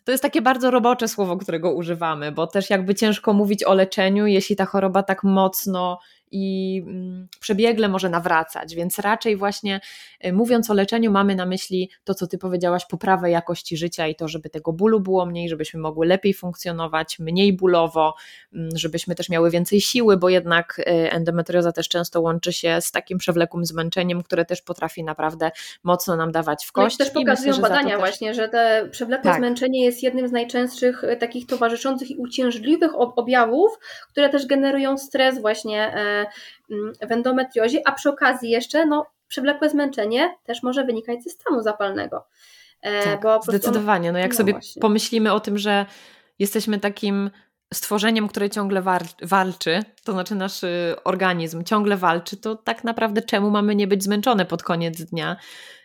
[0.06, 4.26] to jest takie bardzo robocze słowo, którego używamy, bo też jakby ciężko mówić o leczeniu,
[4.28, 6.00] jeśli ta choroba tak mocno
[6.38, 9.80] i mm, przebiegle może nawracać, więc raczej właśnie
[10.26, 14.16] y, mówiąc o leczeniu mamy na myśli to, co Ty powiedziałaś, poprawę jakości życia i
[14.16, 18.16] to, żeby tego bólu było mniej, żebyśmy mogły lepiej funkcjonować, mniej bólowo,
[18.54, 22.92] mm, żebyśmy też miały więcej siły, bo jednak y, endometrioza też często łączy się z
[22.92, 25.52] takim przewlekłym zmęczeniem, które też potrafi naprawdę
[25.84, 27.00] mocno nam dawać w kość.
[27.00, 28.00] No i też pokazują myślę, badania też...
[28.00, 29.40] właśnie, że te przewlekłe tak.
[29.40, 33.80] zmęczenie jest jednym z najczęstszych y, takich towarzyszących i uciążliwych objawów,
[34.12, 35.94] które też generują stres właśnie
[37.02, 42.28] w endometriozie, a przy okazji jeszcze no, przewlekłe zmęczenie też może wynikać ze stanu zapalnego.
[42.82, 44.12] E, tak, bo zdecydowanie.
[44.12, 44.82] No jak no sobie właśnie.
[44.82, 45.86] pomyślimy o tym, że
[46.40, 47.30] jesteśmy takim
[47.74, 48.84] stworzeniem, które ciągle
[49.22, 54.04] walczy, to znaczy nasz y, organizm ciągle walczy, to tak naprawdę czemu mamy nie być
[54.04, 55.36] zmęczone pod koniec dnia,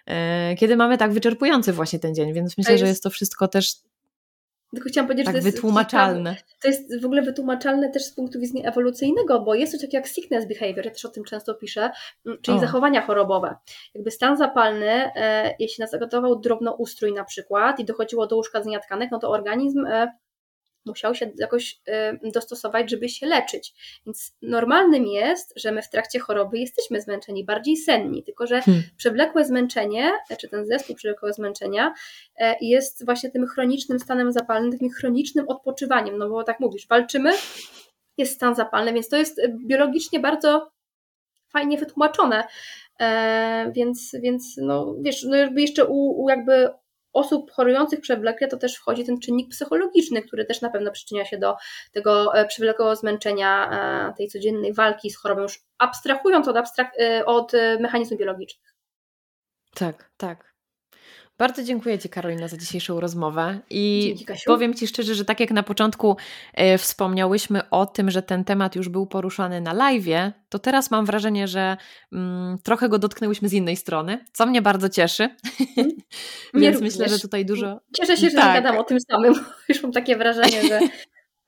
[0.07, 2.81] e, kiedy mamy tak wyczerpujący właśnie ten dzień, więc myślę, jest...
[2.81, 3.75] że jest to wszystko też
[4.75, 6.37] tylko chciałam powiedzieć, tak, że to jest wytłumaczalne.
[6.63, 10.07] To jest w ogóle wytłumaczalne też z punktu widzenia ewolucyjnego, bo jest coś takiego jak
[10.07, 11.91] sickness behavior, ja też o tym często piszę,
[12.27, 12.61] mm, czyli o.
[12.61, 13.57] zachowania chorobowe.
[13.95, 19.11] Jakby stan zapalny, e, jeśli nas zagotował drobnoustrój na przykład i dochodziło do uszkadzenia tkanek,
[19.13, 20.13] no to organizm e,
[20.85, 21.81] musiał się jakoś
[22.25, 23.75] y, dostosować, żeby się leczyć.
[24.07, 28.85] Więc normalnym jest, że my w trakcie choroby jesteśmy zmęczeni, bardziej senni, tylko że hmm.
[28.97, 31.95] przewlekłe zmęczenie, czy ten zespół przewlekłego zmęczenia
[32.37, 37.33] e, jest właśnie tym chronicznym stanem zapalnym, takim chronicznym odpoczywaniem, no bo tak mówisz, walczymy,
[38.19, 40.71] jest stan zapalny, więc to jest y, biologicznie bardzo
[41.49, 42.45] fajnie wytłumaczone.
[43.01, 46.69] E, więc, więc no wiesz, no jakby jeszcze u, u jakby
[47.13, 51.39] osób chorujących przewlekle to też wchodzi ten czynnik psychologiczny, który też na pewno przyczynia się
[51.39, 51.57] do
[51.93, 53.71] tego e, przewlekłego zmęczenia
[54.11, 56.57] e, tej codziennej walki z chorobą, już abstrahując od,
[56.99, 58.75] e, od mechanizmów biologicznych.
[59.75, 60.51] Tak, tak.
[61.41, 63.61] Bardzo dziękuję Ci, Karolina, za dzisiejszą rozmowę.
[63.71, 66.17] I Dzięki, powiem Ci szczerze, że tak jak na początku
[66.55, 71.07] e, wspomniałyśmy o tym, że ten temat już był poruszany na live, to teraz mam
[71.07, 71.77] wrażenie, że
[72.13, 75.29] mm, trochę go dotknęłyśmy z innej strony, co mnie bardzo cieszy.
[75.77, 75.91] Mm.
[76.55, 76.81] Więc również.
[76.81, 77.81] myślę, że tutaj dużo.
[77.97, 78.55] Cieszę się, że tak.
[78.55, 79.35] gadam o tym samym.
[79.69, 80.81] Już mam takie wrażenie, że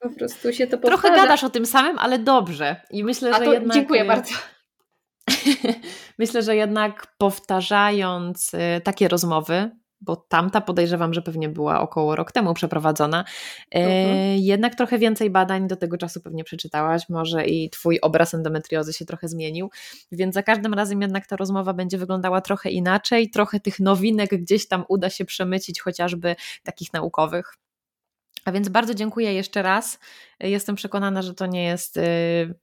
[0.00, 1.02] po prostu się to powtarza.
[1.02, 2.76] Trochę gadasz o tym samym, ale dobrze.
[2.90, 3.74] I myślę, A że jednak.
[3.76, 4.34] Dziękuję bardzo.
[6.18, 9.70] Myślę, że jednak powtarzając y, takie rozmowy,
[10.02, 13.24] bo tamta podejrzewam, że pewnie była około rok temu przeprowadzona.
[13.74, 14.38] E, mhm.
[14.38, 19.04] Jednak trochę więcej badań do tego czasu pewnie przeczytałaś, może i Twój obraz endometriozy się
[19.04, 19.70] trochę zmienił,
[20.12, 24.68] więc za każdym razem jednak ta rozmowa będzie wyglądała trochę inaczej, trochę tych nowinek gdzieś
[24.68, 27.56] tam uda się przemycić, chociażby takich naukowych.
[28.44, 29.98] A więc bardzo dziękuję jeszcze raz.
[30.40, 32.02] Jestem przekonana, że to nie jest y,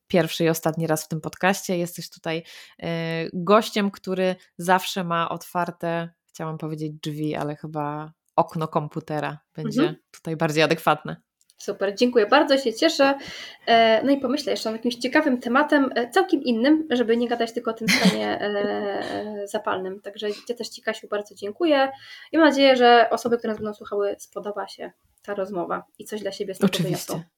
[0.08, 1.78] pierwszy i ostatni raz w tym podcaście.
[1.78, 2.44] Jesteś tutaj
[2.84, 2.86] y,
[3.34, 6.10] gościem, który zawsze ma otwarte,
[6.40, 9.98] chciałam powiedzieć drzwi, ale chyba okno komputera będzie mhm.
[10.12, 11.16] tutaj bardziej adekwatne.
[11.58, 13.18] Super, dziękuję bardzo, się cieszę.
[13.66, 17.54] E, no i pomyślę jeszcze nad jakimś ciekawym tematem, e, całkiem innym, żeby nie gadać
[17.54, 20.02] tylko o tym stanie e, zapalnym.
[20.02, 21.92] Także ja też Ci, Kasiu, bardzo dziękuję
[22.32, 24.92] i mam nadzieję, że osoby, które nas będą słuchały, spodoba się
[25.22, 27.14] ta rozmowa i coś dla siebie z tego Oczywiście.
[27.14, 27.30] wyniosą.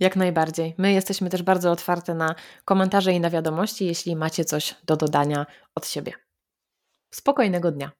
[0.00, 0.74] Jak najbardziej.
[0.78, 2.34] My jesteśmy też bardzo otwarte na
[2.64, 6.12] komentarze i na wiadomości, jeśli macie coś do dodania od siebie.
[7.10, 7.90] Spokojnego dnia.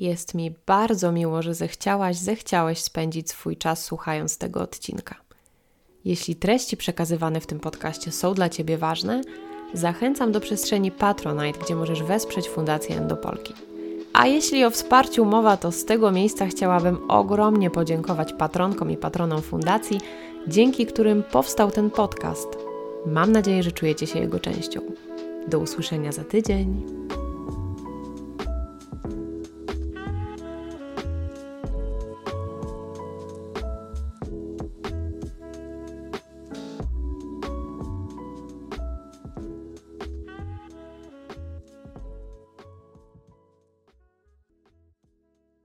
[0.00, 5.14] Jest mi bardzo miło, że zechciałaś, zechciałeś spędzić swój czas słuchając tego odcinka.
[6.04, 9.20] Jeśli treści przekazywane w tym podcaście są dla Ciebie ważne,
[9.74, 13.54] zachęcam do przestrzeni Patronite, gdzie możesz wesprzeć Fundację Endopolki.
[14.12, 19.42] A jeśli o wsparciu mowa, to z tego miejsca chciałabym ogromnie podziękować patronkom i patronom
[19.42, 20.00] fundacji,
[20.48, 22.48] dzięki którym powstał ten podcast.
[23.06, 24.80] Mam nadzieję, że czujecie się jego częścią.
[25.48, 26.86] Do usłyszenia za tydzień.